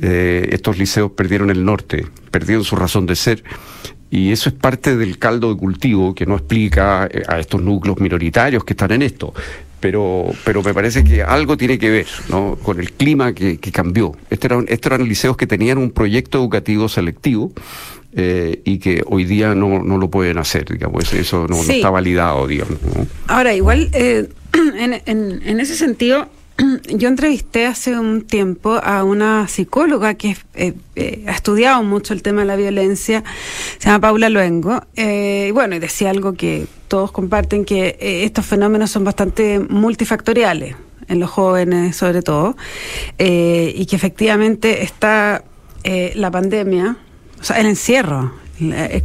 Eh, 0.00 0.48
estos 0.52 0.78
liceos 0.78 1.12
perdieron 1.12 1.50
el 1.50 1.64
norte, 1.64 2.06
perdieron 2.32 2.64
su 2.64 2.74
razón 2.76 3.06
de 3.06 3.14
ser. 3.14 3.44
Y 4.12 4.30
eso 4.30 4.50
es 4.50 4.54
parte 4.54 4.94
del 4.96 5.18
caldo 5.18 5.52
de 5.54 5.58
cultivo 5.58 6.14
que 6.14 6.26
no 6.26 6.36
explica 6.36 7.08
eh, 7.10 7.22
a 7.26 7.40
estos 7.40 7.62
núcleos 7.62 7.98
minoritarios 7.98 8.62
que 8.62 8.74
están 8.74 8.92
en 8.92 9.00
esto. 9.00 9.32
Pero, 9.80 10.26
pero 10.44 10.62
me 10.62 10.74
parece 10.74 11.02
que 11.02 11.22
algo 11.22 11.56
tiene 11.56 11.78
que 11.78 11.88
ver 11.90 12.06
¿no? 12.28 12.56
con 12.62 12.78
el 12.78 12.92
clima 12.92 13.32
que, 13.32 13.56
que 13.58 13.72
cambió. 13.72 14.14
Estos 14.30 14.50
eran, 14.50 14.66
estos 14.68 14.92
eran 14.92 15.08
liceos 15.08 15.36
que 15.36 15.46
tenían 15.46 15.78
un 15.78 15.90
proyecto 15.90 16.38
educativo 16.38 16.88
selectivo 16.90 17.52
eh, 18.14 18.60
y 18.64 18.78
que 18.78 19.02
hoy 19.06 19.24
día 19.24 19.54
no, 19.54 19.82
no 19.82 19.96
lo 19.96 20.10
pueden 20.10 20.36
hacer, 20.36 20.66
digamos, 20.70 21.10
eso- 21.14 21.46
no, 21.48 21.56
está 21.62 21.88
validado, 21.90 22.46
digamos. 22.46 22.76
¿no? 22.94 23.06
Ahora, 23.28 23.54
igual, 23.54 23.88
eh, 23.94 24.28
en, 24.76 25.00
en- 25.06 25.40
en 25.44 25.58
ese 25.58 25.74
sentido, 25.74 26.28
yo 26.88 27.08
entrevisté 27.08 27.66
hace 27.66 27.98
un 27.98 28.22
tiempo 28.22 28.74
a 28.82 29.04
una 29.04 29.48
psicóloga 29.48 30.14
que 30.14 30.36
eh, 30.54 30.74
eh, 30.96 31.24
ha 31.26 31.32
estudiado 31.32 31.82
mucho 31.82 32.12
el 32.12 32.22
tema 32.22 32.42
de 32.42 32.46
la 32.46 32.56
violencia, 32.56 33.24
se 33.78 33.88
llama 33.88 34.00
Paula 34.00 34.28
Luengo, 34.28 34.82
eh, 34.96 35.46
y 35.48 35.50
bueno, 35.52 35.76
y 35.76 35.78
decía 35.78 36.10
algo 36.10 36.34
que 36.34 36.66
todos 36.88 37.12
comparten, 37.12 37.64
que 37.64 37.96
estos 38.24 38.44
fenómenos 38.44 38.90
son 38.90 39.04
bastante 39.04 39.60
multifactoriales 39.60 40.76
en 41.08 41.20
los 41.20 41.30
jóvenes 41.30 41.96
sobre 41.96 42.22
todo, 42.22 42.56
y 43.18 43.86
que 43.86 43.96
efectivamente 43.96 44.82
está 44.82 45.44
la 45.84 46.30
pandemia, 46.30 46.96
o 47.40 47.44
sea, 47.44 47.58
el 47.60 47.66
encierro, 47.66 48.32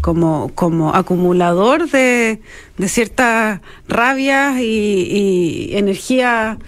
como, 0.02 0.52
como 0.54 0.94
acumulador 0.94 1.90
de, 1.90 2.42
de 2.78 2.88
ciertas 2.90 3.62
rabias 3.88 4.60
y, 4.60 5.72
y 5.72 5.78
energía 5.78 6.60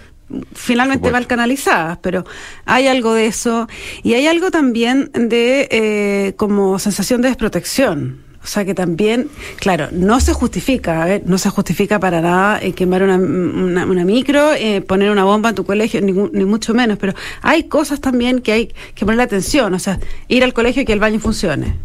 finalmente 0.52 1.10
mal 1.10 1.26
canalizadas, 1.26 1.98
pero 1.98 2.24
hay 2.64 2.86
algo 2.88 3.14
de 3.14 3.26
eso 3.26 3.68
y 4.02 4.14
hay 4.14 4.26
algo 4.26 4.50
también 4.50 5.10
de 5.12 5.68
eh, 5.70 6.34
como 6.36 6.78
sensación 6.78 7.22
de 7.22 7.28
desprotección. 7.28 8.30
O 8.42 8.46
sea 8.46 8.64
que 8.64 8.72
también, 8.72 9.28
claro, 9.56 9.88
no 9.92 10.18
se 10.18 10.32
justifica, 10.32 11.20
no 11.26 11.36
se 11.36 11.50
justifica 11.50 12.00
para 12.00 12.22
nada 12.22 12.58
eh, 12.62 12.72
quemar 12.72 13.02
una, 13.02 13.16
una, 13.16 14.04
micro, 14.06 14.54
eh, 14.54 14.80
poner 14.80 15.10
una 15.10 15.24
bomba 15.24 15.50
en 15.50 15.54
tu 15.54 15.66
colegio, 15.66 16.00
ni, 16.00 16.12
ni, 16.12 16.46
mucho 16.46 16.72
menos, 16.72 16.96
pero 16.96 17.12
hay 17.42 17.64
cosas 17.64 18.00
también 18.00 18.40
que 18.40 18.52
hay 18.52 18.74
que 18.94 19.04
poner 19.04 19.20
atención, 19.20 19.74
o 19.74 19.78
sea, 19.78 20.00
ir 20.28 20.42
al 20.42 20.54
colegio 20.54 20.82
y 20.82 20.84
que 20.86 20.94
el 20.94 21.00
baño 21.00 21.20
funcione. 21.20 21.76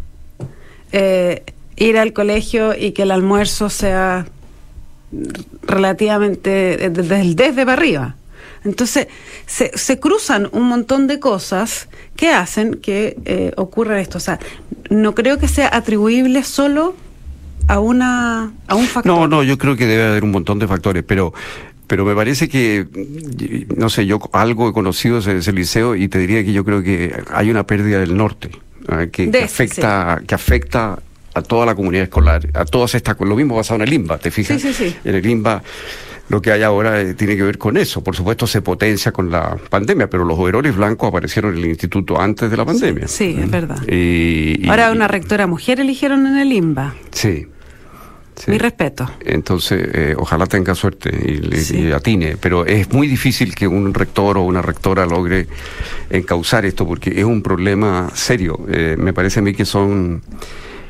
Ir 1.78 1.98
al 1.98 2.14
colegio 2.14 2.74
y 2.74 2.92
que 2.92 3.02
el 3.02 3.10
almuerzo 3.10 3.68
sea 3.68 4.24
relativamente 5.62 6.90
desde 6.90 7.34
desde 7.34 7.66
para 7.66 7.72
arriba. 7.74 8.16
Entonces, 8.66 9.08
se, 9.46 9.70
se, 9.76 9.98
cruzan 9.98 10.48
un 10.52 10.64
montón 10.64 11.06
de 11.06 11.20
cosas 11.20 11.88
que 12.16 12.30
hacen 12.30 12.74
que 12.74 13.16
eh, 13.24 13.52
ocurra 13.56 14.00
esto. 14.00 14.18
O 14.18 14.20
sea, 14.20 14.38
no 14.90 15.14
creo 15.14 15.38
que 15.38 15.48
sea 15.48 15.70
atribuible 15.72 16.42
solo 16.44 16.94
a 17.68 17.80
una 17.80 18.52
a 18.66 18.74
un 18.74 18.86
factor. 18.86 19.12
No, 19.12 19.28
no, 19.28 19.42
yo 19.42 19.58
creo 19.58 19.76
que 19.76 19.86
debe 19.86 20.04
haber 20.04 20.24
un 20.24 20.30
montón 20.30 20.58
de 20.58 20.66
factores, 20.66 21.04
pero 21.06 21.32
pero 21.86 22.04
me 22.04 22.14
parece 22.14 22.48
que 22.48 22.86
no 23.76 23.88
sé, 23.88 24.06
yo 24.06 24.18
algo 24.32 24.68
he 24.68 24.72
conocido 24.72 25.18
ese, 25.18 25.36
ese 25.38 25.52
liceo 25.52 25.94
y 25.94 26.08
te 26.08 26.18
diría 26.18 26.44
que 26.44 26.52
yo 26.52 26.64
creo 26.64 26.82
que 26.82 27.14
hay 27.32 27.50
una 27.50 27.64
pérdida 27.64 28.00
del 28.00 28.16
norte 28.16 28.50
¿eh? 28.88 29.08
que, 29.12 29.30
que, 29.30 29.42
afecta 29.44 30.20
que 30.26 30.34
afecta 30.34 30.98
a 31.34 31.42
toda 31.42 31.66
la 31.66 31.74
comunidad 31.74 32.04
escolar, 32.04 32.48
a 32.54 32.64
todas 32.64 32.94
estas 32.94 33.16
lo 33.20 33.36
mismo 33.36 33.54
pasado 33.54 33.82
en 33.82 33.88
el 33.88 33.94
IMBA, 33.94 34.18
¿te 34.18 34.30
fijas? 34.30 34.60
Sí, 34.60 34.72
sí, 34.72 34.90
sí. 34.90 34.96
En 35.04 35.14
el 35.14 35.26
IMBA 35.26 35.62
lo 36.28 36.42
que 36.42 36.50
hay 36.50 36.62
ahora 36.62 37.00
eh, 37.00 37.14
tiene 37.14 37.36
que 37.36 37.42
ver 37.42 37.58
con 37.58 37.76
eso. 37.76 38.02
Por 38.02 38.16
supuesto, 38.16 38.46
se 38.46 38.62
potencia 38.62 39.12
con 39.12 39.30
la 39.30 39.56
pandemia, 39.70 40.10
pero 40.10 40.24
los 40.24 40.38
overoles 40.38 40.76
blancos 40.76 41.08
aparecieron 41.08 41.52
en 41.56 41.58
el 41.58 41.66
instituto 41.70 42.20
antes 42.20 42.50
de 42.50 42.56
la 42.56 42.64
pandemia. 42.64 43.06
Sí, 43.06 43.36
es 43.38 43.50
verdad. 43.50 43.80
Y, 43.88 44.68
ahora 44.68 44.90
una 44.90 45.08
rectora 45.08 45.46
mujer 45.46 45.80
eligieron 45.80 46.26
en 46.26 46.38
el 46.38 46.52
IMBA. 46.52 46.94
Sí. 47.12 47.46
Mi 48.48 48.58
respeto. 48.58 49.10
Entonces, 49.24 49.88
eh, 49.94 50.14
ojalá 50.18 50.44
tenga 50.46 50.74
suerte 50.74 51.10
y, 51.10 51.90
atine, 51.90 52.36
pero 52.38 52.66
es 52.66 52.92
muy 52.92 53.06
difícil 53.08 53.54
que 53.54 53.66
un 53.66 53.94
rector 53.94 54.36
o 54.36 54.42
una 54.42 54.60
rectora 54.60 55.06
logre 55.06 55.46
encauzar 56.10 56.66
esto 56.66 56.86
porque 56.86 57.18
es 57.18 57.24
un 57.24 57.40
problema 57.40 58.10
serio. 58.12 58.60
Eh, 58.68 58.96
me 58.98 59.14
parece 59.14 59.38
a 59.38 59.42
mí 59.42 59.54
que 59.54 59.64
son. 59.64 60.22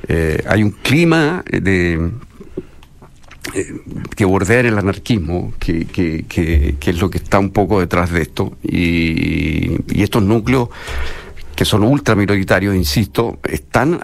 hay 0.08 0.62
un 0.62 0.70
clima 0.70 1.44
de 1.48 2.10
que 4.14 4.24
bordea 4.24 4.60
el 4.60 4.78
anarquismo, 4.78 5.52
que, 5.58 5.86
que, 5.86 6.24
que, 6.28 6.90
es 6.90 7.00
lo 7.00 7.10
que 7.10 7.18
está 7.18 7.38
un 7.38 7.50
poco 7.50 7.80
detrás 7.80 8.10
de 8.10 8.22
esto, 8.22 8.56
y, 8.62 9.76
y 9.88 10.02
estos 10.02 10.22
núcleos 10.22 10.68
que 11.54 11.64
son 11.64 11.82
ultraminoritarios, 11.84 12.74
insisto, 12.74 13.38
están 13.44 14.00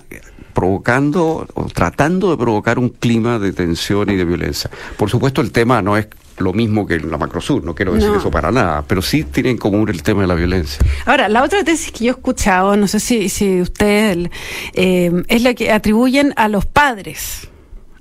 provocando 0.52 1.46
o 1.54 1.64
tratando 1.66 2.30
de 2.30 2.36
provocar 2.36 2.78
un 2.78 2.90
clima 2.90 3.38
de 3.38 3.52
tensión 3.52 4.10
y 4.10 4.16
de 4.16 4.24
violencia. 4.24 4.70
Por 4.96 5.10
supuesto, 5.10 5.40
el 5.40 5.52
tema 5.52 5.82
no 5.82 5.96
es 5.96 6.08
lo 6.38 6.52
mismo 6.52 6.86
que 6.86 6.94
en 6.94 7.10
la 7.10 7.18
Macrosur, 7.18 7.62
no 7.62 7.74
quiero 7.74 7.92
decir 7.92 8.10
eso 8.16 8.30
para 8.30 8.50
nada, 8.50 8.84
pero 8.86 9.02
sí 9.02 9.24
tienen 9.24 9.52
en 9.52 9.58
común 9.58 9.88
el 9.88 10.02
tema 10.02 10.22
de 10.22 10.28
la 10.28 10.34
violencia. 10.34 10.84
Ahora, 11.04 11.28
la 11.28 11.42
otra 11.42 11.62
tesis 11.62 11.92
que 11.92 12.06
yo 12.06 12.12
he 12.12 12.16
escuchado, 12.16 12.76
no 12.76 12.88
sé 12.88 13.00
si, 13.00 13.28
si 13.28 13.60
usted, 13.60 14.30
eh, 14.72 15.22
es 15.28 15.42
la 15.42 15.54
que 15.54 15.70
atribuyen 15.70 16.32
a 16.36 16.48
los 16.48 16.66
padres 16.66 17.48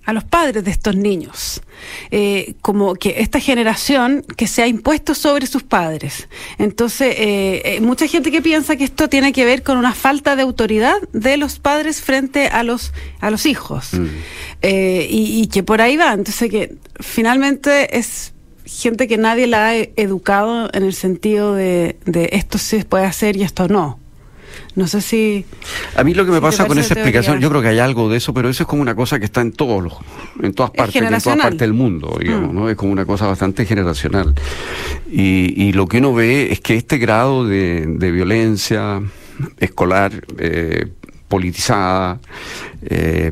a 0.05 0.13
los 0.13 0.23
padres 0.23 0.63
de 0.63 0.71
estos 0.71 0.95
niños, 0.95 1.61
eh, 2.09 2.55
como 2.61 2.95
que 2.95 3.15
esta 3.19 3.39
generación 3.39 4.25
que 4.35 4.47
se 4.47 4.63
ha 4.63 4.67
impuesto 4.67 5.13
sobre 5.13 5.45
sus 5.45 5.63
padres. 5.63 6.27
Entonces, 6.57 7.15
eh, 7.17 7.61
eh, 7.65 7.81
mucha 7.81 8.07
gente 8.07 8.31
que 8.31 8.41
piensa 8.41 8.75
que 8.75 8.83
esto 8.83 9.09
tiene 9.09 9.31
que 9.31 9.45
ver 9.45 9.61
con 9.61 9.77
una 9.77 9.93
falta 9.93 10.35
de 10.35 10.41
autoridad 10.41 10.95
de 11.13 11.37
los 11.37 11.59
padres 11.59 12.01
frente 12.01 12.47
a 12.47 12.63
los 12.63 12.93
a 13.19 13.29
los 13.29 13.45
hijos 13.45 13.93
mm. 13.93 14.07
y, 14.63 15.47
que 15.47 15.63
por 15.63 15.81
ahí 15.81 15.97
va. 15.97 16.13
Entonces, 16.13 16.49
que 16.49 16.75
finalmente 16.99 17.97
es 17.97 18.33
gente 18.65 19.07
que 19.07 19.17
nadie 19.17 19.47
la 19.47 19.67
ha 19.67 19.75
educado 19.75 20.69
en 20.73 20.83
el 20.83 20.93
sentido 20.93 21.53
de, 21.53 21.97
de 22.05 22.29
esto 22.31 22.57
se 22.57 22.85
puede 22.85 23.05
hacer 23.05 23.37
y 23.37 23.43
esto 23.43 23.67
no. 23.67 24.00
No 24.75 24.87
sé 24.87 25.01
si... 25.01 25.45
A 25.95 26.03
mí 26.03 26.13
lo 26.13 26.25
que 26.25 26.31
me 26.31 26.41
pasa 26.41 26.65
con 26.65 26.77
esa 26.77 26.93
explicación, 26.93 27.39
yo 27.39 27.49
creo 27.49 27.61
que 27.61 27.69
hay 27.69 27.79
algo 27.79 28.09
de 28.09 28.17
eso, 28.17 28.33
pero 28.33 28.49
eso 28.49 28.63
es 28.63 28.67
como 28.67 28.81
una 28.81 28.95
cosa 28.95 29.19
que 29.19 29.25
está 29.25 29.41
en 29.41 29.51
todos 29.51 29.83
los, 29.83 29.93
en 30.41 30.53
todas 30.53 30.71
partes, 30.71 31.01
en 31.01 31.21
todas 31.21 31.37
partes 31.37 31.59
del 31.59 31.73
mundo, 31.73 32.17
digamos, 32.19 32.53
mm. 32.53 32.55
¿no? 32.55 32.69
Es 32.69 32.75
como 32.75 32.91
una 32.91 33.05
cosa 33.05 33.27
bastante 33.27 33.65
generacional. 33.65 34.33
Y, 35.11 35.53
y 35.61 35.73
lo 35.73 35.87
que 35.87 35.97
uno 35.97 36.13
ve 36.13 36.51
es 36.51 36.61
que 36.61 36.75
este 36.75 36.97
grado 36.97 37.45
de, 37.45 37.85
de 37.87 38.11
violencia 38.11 39.01
escolar, 39.59 40.11
eh, 40.37 40.87
politizada, 41.27 42.19
eh, 42.83 43.31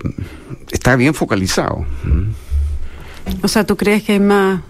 está 0.71 0.95
bien 0.95 1.13
focalizado. 1.13 1.85
O 3.41 3.47
sea, 3.47 3.65
¿tú 3.65 3.75
crees 3.77 4.03
que 4.03 4.13
hay 4.13 4.19
más 4.19 4.61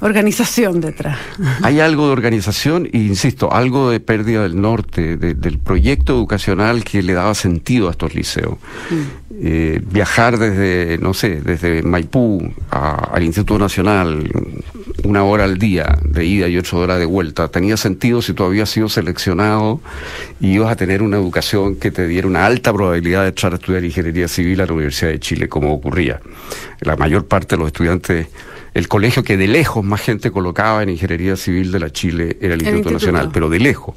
organización 0.00 0.80
detrás. 0.80 1.18
Hay 1.62 1.80
algo 1.80 2.06
de 2.06 2.12
organización 2.12 2.88
e 2.92 2.98
insisto, 2.98 3.52
algo 3.52 3.90
de 3.90 4.00
pérdida 4.00 4.42
del 4.42 4.60
norte, 4.60 5.16
del 5.16 5.58
proyecto 5.58 6.14
educacional 6.14 6.84
que 6.84 7.02
le 7.02 7.14
daba 7.14 7.34
sentido 7.34 7.88
a 7.88 7.92
estos 7.92 8.14
liceos. 8.14 8.58
Mm. 8.90 9.30
Eh, 9.42 9.80
viajar 9.82 10.38
desde, 10.38 10.98
no 10.98 11.14
sé, 11.14 11.40
desde 11.40 11.82
Maipú 11.82 12.52
al 12.70 13.22
Instituto 13.22 13.58
Nacional, 13.58 14.30
una 15.04 15.24
hora 15.24 15.44
al 15.44 15.56
día 15.56 15.98
de 16.04 16.26
ida 16.26 16.46
y 16.48 16.58
ocho 16.58 16.78
horas 16.78 16.98
de 16.98 17.06
vuelta, 17.06 17.48
tenía 17.48 17.78
sentido 17.78 18.20
si 18.20 18.34
tú 18.34 18.44
habías 18.44 18.68
sido 18.68 18.90
seleccionado 18.90 19.80
y 20.40 20.52
ibas 20.52 20.70
a 20.70 20.76
tener 20.76 21.02
una 21.02 21.16
educación 21.16 21.76
que 21.76 21.90
te 21.90 22.06
diera 22.06 22.26
una 22.26 22.44
alta 22.44 22.72
probabilidad 22.72 23.22
de 23.22 23.28
entrar 23.28 23.52
a 23.52 23.56
estudiar 23.56 23.82
ingeniería 23.82 24.28
civil 24.28 24.60
a 24.60 24.66
la 24.66 24.72
Universidad 24.74 25.10
de 25.10 25.20
Chile, 25.20 25.48
como 25.48 25.72
ocurría. 25.72 26.20
La 26.80 26.96
mayor 26.96 27.26
parte 27.26 27.56
de 27.56 27.60
los 27.60 27.68
estudiantes 27.68 28.26
el 28.74 28.88
colegio 28.88 29.22
que 29.22 29.36
de 29.36 29.48
lejos 29.48 29.84
más 29.84 30.00
gente 30.00 30.30
colocaba 30.30 30.82
en 30.82 30.90
ingeniería 30.90 31.36
civil 31.36 31.72
de 31.72 31.80
la 31.80 31.90
Chile 31.90 32.36
era 32.40 32.54
el, 32.54 32.62
Instituto, 32.62 32.90
Nacional, 32.90 33.30
pero 33.32 33.48
de 33.48 33.58
lejos. 33.58 33.94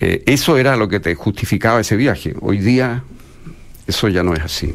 Eh, 0.00 0.22
eso 0.26 0.58
era 0.58 0.76
lo 0.76 0.88
que 0.88 1.00
te 1.00 1.14
justificaba 1.14 1.80
ese 1.80 1.96
viaje. 1.96 2.34
Hoy 2.40 2.58
día 2.58 3.04
eso 3.86 4.08
ya 4.08 4.22
no 4.22 4.34
es 4.34 4.40
así. 4.40 4.74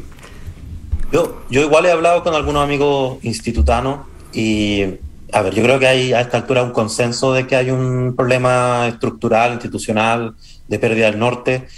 Yo, 1.12 1.42
yo 1.50 1.60
igual 1.60 1.86
he 1.86 1.92
hablado 1.92 2.22
con 2.22 2.34
algunos 2.34 2.64
amigos 2.64 3.18
institutanos 3.22 4.06
y, 4.32 4.82
a 5.30 5.42
ver, 5.42 5.54
yo 5.54 5.62
creo 5.62 5.78
que 5.78 5.86
hay 5.86 6.12
a 6.12 6.22
esta 6.22 6.38
altura 6.38 6.62
un 6.62 6.72
consenso 6.72 7.34
de 7.34 7.46
que 7.46 7.54
hay 7.54 7.70
un 7.70 8.14
problema 8.16 8.88
estructural, 8.88 9.52
institucional, 9.52 10.34
de 10.68 10.78
pérdida 10.78 11.10
del 11.10 11.18
norte. 11.18 11.68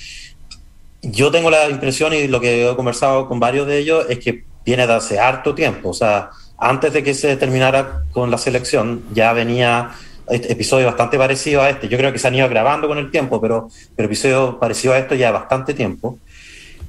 Yo 1.03 1.31
tengo 1.33 1.51
la 1.51 1.69
impresión, 1.69 2.15
y 2.15 2.29
lo 2.29 2.41
que 2.41 2.71
he 2.71 2.77
conversado 2.77 3.27
con 3.27 3.41
varios 3.41 3.67
de 3.67 3.79
ellos, 3.79 4.07
es 4.09 4.21
que 4.21 4.45
viene 4.65 4.87
de 4.87 4.95
hace 4.95 5.19
harto 5.19 5.55
tiempo. 5.55 5.91
O 5.91 5.95
sea, 5.95 6.31
antes 6.59 6.93
de 6.93 7.03
que 7.03 7.15
se 7.15 7.37
terminara 7.37 8.03
con 8.13 8.31
la 8.31 8.39
selección, 8.39 9.05
ya 9.13 9.33
venía 9.33 9.91
este 10.29 10.53
episodio 10.53 10.87
bastante 10.87 11.19
parecido 11.19 11.63
a 11.63 11.71
este. 11.71 11.89
Yo 11.89 11.99
creo 11.99 12.13
que 12.13 12.19
se 12.19 12.29
han 12.29 12.35
ido 12.35 12.49
grabando 12.49 12.89
con 12.89 12.99
el 12.99 13.11
tiempo, 13.11 13.41
pero, 13.41 13.69
pero 13.95 14.07
episodio 14.07 14.59
parecido 14.59 14.95
a 14.95 14.99
esto 14.99 15.15
ya 15.15 15.31
bastante 15.31 15.75
tiempo. 15.75 16.19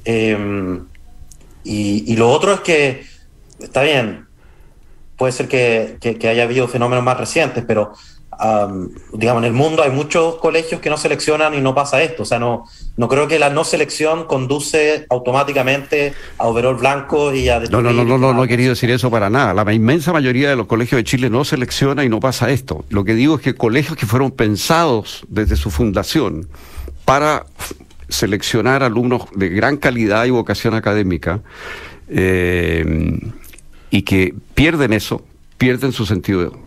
Em, 0.06 0.86
y, 1.64 2.12
y, 2.12 2.16
lo 2.16 2.30
otro 2.30 2.54
es 2.54 2.60
que, 2.62 3.06
está 3.60 3.82
bien, 3.82 4.28
puede 5.18 5.34
ser 5.34 5.48
que, 5.48 5.98
que 6.00 6.30
haya 6.30 6.44
habido 6.44 6.68
fenómenos 6.68 7.04
más 7.04 7.18
recientes, 7.18 7.64
pero 7.68 7.94
digamos, 9.14 9.42
en 9.44 9.48
el 9.48 9.54
mundo 9.54 9.84
hay 9.84 9.92
muchos 9.92 10.36
colegios 10.36 10.82
que 10.82 10.90
no 10.90 10.98
seleccionan 10.98 11.54
y 11.54 11.62
no 11.62 11.74
pasa 11.74 12.02
esto. 12.02 12.24
O 12.24 12.26
sea, 12.26 12.40
no, 12.40 12.66
no 12.98 13.10
creo 13.10 13.28
que 13.28 13.40
la 13.40 13.50
no 13.50 13.64
selección 13.64 14.26
conduce 14.26 15.06
automáticamente 15.10 16.14
a 16.38 16.48
overall 16.48 16.76
blanco 16.76 17.34
y 17.34 17.50
a... 17.50 17.60
No, 17.60 17.82
no, 17.82 17.92
no, 17.92 18.06
no, 18.06 18.18
no, 18.18 18.34
no 18.34 18.44
he 18.44 18.48
querido 18.48 18.70
decir 18.70 18.90
eso 18.90 19.12
para 19.12 19.30
nada. 19.30 19.54
La 19.54 19.74
inmensa 19.74 20.14
mayoría 20.14 20.50
de 20.50 20.56
los 20.56 20.68
colegios 20.68 21.00
de 21.00 21.04
Chile 21.04 21.30
no 21.30 21.44
selecciona 21.44 22.06
y 22.06 22.10
no 22.10 22.20
pasa 22.20 22.50
esto. 22.52 22.86
Lo 22.90 23.04
que 23.04 23.14
digo 23.14 23.36
es 23.36 23.42
que 23.42 23.54
colegios 23.56 23.98
que 23.98 24.06
fueron 24.06 24.32
pensados 24.32 25.26
desde 25.28 25.58
su 25.58 25.72
fundación 25.72 26.48
para 27.04 27.46
seleccionar 28.08 28.82
alumnos 28.82 29.24
de 29.36 29.50
gran 29.50 29.78
calidad 29.78 30.26
y 30.26 30.30
vocación 30.30 30.74
académica 30.74 31.42
eh, 32.08 33.20
y 33.90 34.04
que 34.04 34.34
pierden 34.54 34.94
eso, 34.94 35.22
pierden 35.58 35.92
su 35.92 36.06
sentido 36.06 36.65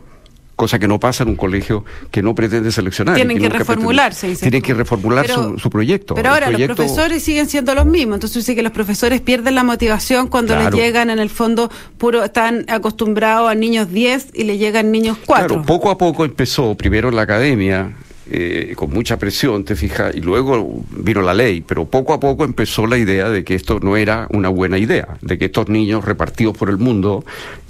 cosa 0.58 0.80
que 0.80 0.88
no 0.88 0.98
pasa 0.98 1.22
en 1.22 1.30
un 1.30 1.36
colegio 1.36 1.84
que 2.10 2.20
no 2.20 2.34
pretende 2.34 2.72
seleccionar. 2.72 3.14
Tienen 3.14 3.38
que, 3.38 3.48
reformularse. 3.48 4.34
Tienen 4.34 4.60
que 4.60 4.74
reformular 4.74 5.28
su, 5.28 5.70
proyecto. 5.70 6.16
Pero 6.16 6.30
ahora 6.30 6.50
los 6.50 6.60
profesores 6.62 7.22
siguen 7.22 7.48
siendo 7.48 7.76
los 7.76 7.86
mismos, 7.86 8.16
entonces 8.16 8.44
sí 8.44 8.56
que 8.56 8.62
los 8.62 8.72
profesores 8.72 9.20
pierden 9.20 9.54
la 9.54 9.62
motivación 9.62 10.26
cuando 10.26 10.56
les 10.56 10.72
llegan 10.72 11.10
en 11.10 11.20
el 11.20 11.30
fondo 11.30 11.70
puro, 11.96 12.24
están 12.24 12.64
acostumbrados 12.68 13.48
a 13.48 13.54
niños 13.54 13.92
10 13.92 14.30
y 14.34 14.44
le 14.44 14.58
llegan 14.58 14.90
niños 14.90 15.16
4. 15.24 15.46
Claro, 15.46 15.62
poco 15.62 15.90
a 15.90 15.96
poco 15.96 16.24
empezó, 16.24 16.74
primero 16.74 17.08
en 17.08 17.14
la 17.14 17.22
academia, 17.22 17.92
eh, 18.30 18.74
con 18.76 18.90
mucha 18.90 19.18
presión, 19.18 19.64
te 19.64 19.74
fijas, 19.74 20.14
y 20.14 20.20
luego 20.20 20.84
vino 20.90 21.22
la 21.22 21.34
ley, 21.34 21.62
pero 21.66 21.86
poco 21.86 22.12
a 22.12 22.20
poco 22.20 22.44
empezó 22.44 22.86
la 22.86 22.98
idea 22.98 23.30
de 23.30 23.44
que 23.44 23.54
esto 23.54 23.80
no 23.80 23.96
era 23.96 24.26
una 24.30 24.48
buena 24.48 24.78
idea, 24.78 25.16
de 25.22 25.38
que 25.38 25.46
estos 25.46 25.68
niños 25.68 26.04
repartidos 26.04 26.56
por 26.56 26.68
el 26.68 26.78
mundo, 26.78 27.24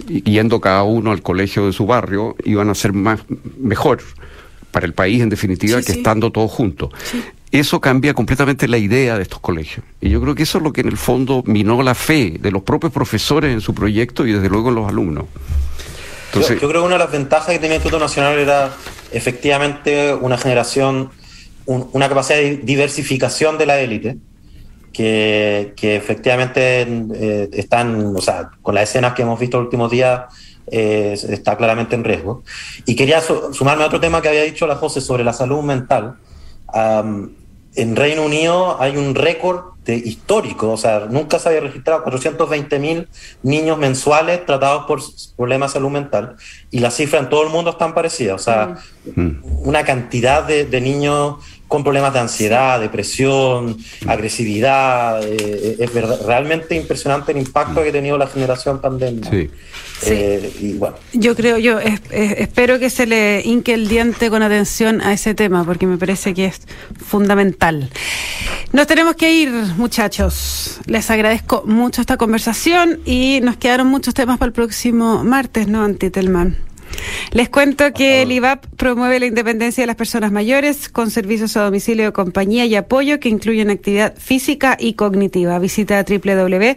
yendo 0.07 0.61
cada 0.61 0.83
uno 0.83 1.13
al 1.13 1.23
colegio 1.23 1.67
de 1.67 1.73
su 1.73 1.87
barrio, 1.87 2.35
iban 2.45 2.71
a 2.71 2.75
ser 2.75 2.93
más 2.93 3.21
mejor 3.59 4.01
para 4.71 4.87
el 4.87 4.95
país 4.95 5.23
en 5.23 5.29
definitiva 5.29 5.83
que 5.83 5.93
estando 5.93 6.31
todos 6.31 6.51
juntos. 6.51 6.91
Eso 7.51 7.81
cambia 7.81 8.13
completamente 8.13 8.69
la 8.69 8.77
idea 8.77 9.17
de 9.17 9.23
estos 9.23 9.41
colegios. 9.41 9.85
Y 10.01 10.11
yo 10.11 10.21
creo 10.21 10.35
que 10.35 10.43
eso 10.43 10.59
es 10.59 10.65
lo 10.65 10.73
que 10.73 10.83
en 10.83 10.89
el 10.89 10.99
fondo 10.99 11.43
minó 11.47 11.83
la 11.83 11.95
fe 11.95 12.37
de 12.39 12.51
los 12.51 12.63
propios 12.63 12.93
profesores 12.93 13.53
en 13.53 13.61
su 13.61 13.75
proyecto 13.75 14.27
y 14.27 14.33
desde 14.33 14.51
luego 14.51 14.69
en 14.69 14.75
los 14.75 14.89
alumnos. 14.89 15.25
Entonces, 16.29 16.61
yo, 16.61 16.69
creo 16.69 16.83
que 16.83 16.87
una 16.87 16.97
de 16.97 17.05
las 17.05 17.13
ventajas 17.13 17.47
que 17.47 17.59
tenía 17.59 17.77
el 17.77 17.83
Instituto 17.83 17.99
Nacional 17.99 18.39
era 18.39 18.71
efectivamente 19.13 20.13
una 20.15 20.37
generación, 20.37 21.11
una 21.67 22.09
capacidad 22.09 22.39
de 22.39 22.59
diversificación 22.59 23.57
de 23.57 23.67
la 23.67 23.81
élite, 23.81 24.19
que, 24.93 25.75
efectivamente 25.81 26.83
eh, 26.83 27.49
están, 27.53 28.17
o 28.17 28.21
sea, 28.21 28.51
con 28.63 28.75
las 28.75 28.89
escenas 28.89 29.15
que 29.15 29.23
hemos 29.23 29.39
visto 29.39 29.59
los 29.59 29.67
últimos 29.67 29.91
días, 29.91 30.23
eh, 30.71 31.17
está 31.31 31.57
claramente 31.57 31.95
en 31.95 32.05
riesgo. 32.05 32.43
Y 32.85 32.95
quería 32.95 33.21
sumarme 33.21 33.85
a 33.85 33.87
otro 33.87 34.01
tema 34.01 34.21
que 34.21 34.29
había 34.29 34.43
dicho 34.43 34.67
la 34.67 34.77
José 34.77 35.01
sobre 35.01 35.25
la 35.25 35.33
salud 35.33 35.63
mental. 35.63 36.17
en 36.75 37.97
Reino 37.97 38.25
Unido 38.25 38.77
hay 38.81 38.97
un 38.97 39.15
récord 39.15 39.78
histórico, 39.95 40.71
o 40.71 40.77
sea, 40.77 41.07
nunca 41.11 41.39
se 41.39 41.49
había 41.49 41.61
registrado 41.61 42.03
420 42.03 42.79
mil 42.79 43.09
niños 43.43 43.79
mensuales 43.79 44.45
tratados 44.45 44.87
por 44.87 45.01
problemas 45.37 45.71
de 45.71 45.75
salud 45.75 45.91
mental 45.91 46.37
y 46.71 46.81
las 46.81 46.95
cifras 46.95 47.23
en 47.23 47.29
todo 47.29 47.43
el 47.43 47.51
mundo 47.51 47.71
están 47.71 47.95
parecidas, 47.95 48.41
o 48.41 48.45
sea, 48.45 48.79
mm. 49.15 49.67
una 49.67 49.85
cantidad 49.85 50.45
de, 50.45 50.81
niños 50.81 51.37
con 51.69 51.85
problemas 51.85 52.15
de 52.15 52.19
ansiedad, 52.21 52.81
depresión, 52.81 53.77
agresividad, 54.07 55.23
eh, 55.23 55.77
es 55.79 55.93
realmente 56.25 56.75
impresionante 56.75 57.33
el 57.33 57.39
impacto 57.39 57.83
que 57.83 57.91
ha 57.91 57.93
tenido 57.93 58.19
la 58.19 58.27
generación 58.27 58.81
pandemia. 58.81 59.31
Sí. 59.31 59.51
Eh, 60.07 60.79
yo 61.13 61.35
creo, 61.35 61.59
yo 61.59 61.79
espero 61.81 62.79
que 62.79 62.89
se 62.89 63.07
le 63.07 63.43
hinque 63.45 63.75
el 63.75 63.89
diente 63.89 64.31
con 64.31 64.43
atención 64.43 65.01
a 65.01 65.13
ese 65.13 65.35
tema, 65.35 65.65
porque 65.65 65.87
me 65.87 65.99
parece 65.99 66.35
que 66.35 66.47
es 66.47 66.61
fundamental. 67.05 67.91
Nos 68.73 68.87
tenemos 68.87 69.17
que 69.17 69.33
ir, 69.33 69.51
muchachos. 69.77 70.81
Les 70.87 71.11
agradezco 71.11 71.65
mucho 71.67 72.01
esta 72.01 72.17
conversación 72.17 73.01
y 73.05 73.41
nos 73.43 73.57
quedaron 73.57 73.89
muchos 73.89 74.15
temas 74.15 74.39
para 74.39 74.49
el 74.49 74.53
próximo 74.53 75.25
martes, 75.25 75.69
¿no, 75.69 75.83
Antitelman? 75.83 76.68
Les 77.33 77.49
cuento 77.49 77.93
que 77.93 78.23
el 78.23 78.33
IVAP 78.33 78.67
promueve 78.77 79.21
la 79.21 79.27
independencia 79.27 79.83
de 79.83 79.87
las 79.87 79.97
personas 79.97 80.33
mayores 80.33 80.89
con 80.89 81.11
servicios 81.11 81.57
a 81.57 81.63
domicilio 81.63 82.07
de 82.07 82.13
compañía 82.13 82.65
y 82.67 82.75
apoyo 82.75 83.21
que 83.21 83.29
incluyen 83.29 83.71
actividad 83.71 84.15
física 84.17 84.77
y 84.81 84.95
cognitiva. 84.95 85.59
Visita 85.59 86.05
www.livap.cl. 86.05 86.77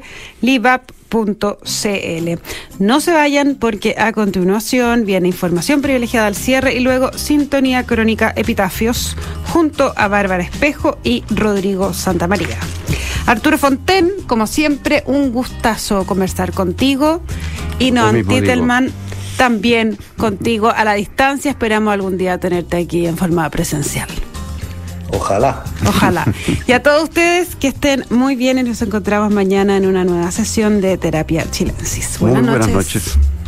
No 2.79 2.99
se 2.99 3.11
vayan 3.11 3.55
porque 3.55 3.95
a 3.97 4.11
continuación 4.11 5.05
viene 5.05 5.27
información 5.27 5.81
privilegiada 5.81 6.27
al 6.27 6.35
cierre 6.35 6.73
y 6.73 6.79
luego 6.79 7.13
sintonía 7.13 7.85
crónica 7.85 8.33
epitafios 8.35 9.15
junto 9.47 9.93
a 9.95 10.07
Bárbara 10.07 10.43
Espejo 10.43 10.97
y 11.03 11.23
Rodrigo 11.29 11.93
Santamaría. 11.93 12.57
Arturo 13.25 13.57
Fonten, 13.57 14.11
como 14.27 14.47
siempre, 14.47 15.03
un 15.05 15.31
gustazo 15.31 16.05
conversar 16.05 16.51
contigo. 16.51 17.21
Y 17.79 17.91
no, 17.91 18.11
Titelman 18.11 18.91
también 19.37 19.97
contigo 20.17 20.69
a 20.69 20.83
la 20.83 20.93
distancia. 20.93 21.51
Esperamos 21.51 21.93
algún 21.93 22.17
día 22.17 22.37
tenerte 22.39 22.77
aquí 22.77 23.05
en 23.05 23.17
forma 23.17 23.49
presencial. 23.49 24.09
Ojalá. 25.13 25.63
Ojalá. 25.85 26.25
Y 26.67 26.71
a 26.71 26.81
todos 26.81 27.03
ustedes 27.03 27.55
que 27.55 27.67
estén 27.67 28.05
muy 28.09 28.35
bien 28.35 28.57
y 28.57 28.63
nos 28.63 28.81
encontramos 28.81 29.31
mañana 29.31 29.77
en 29.77 29.85
una 29.85 30.03
nueva 30.03 30.31
sesión 30.31 30.81
de 30.81 30.97
Terapia 30.97 31.45
Chilensis. 31.49 32.19
Buenas 32.19 32.43
noches. 32.43 32.67
Buenas 32.67 32.95
noches. 32.95 33.17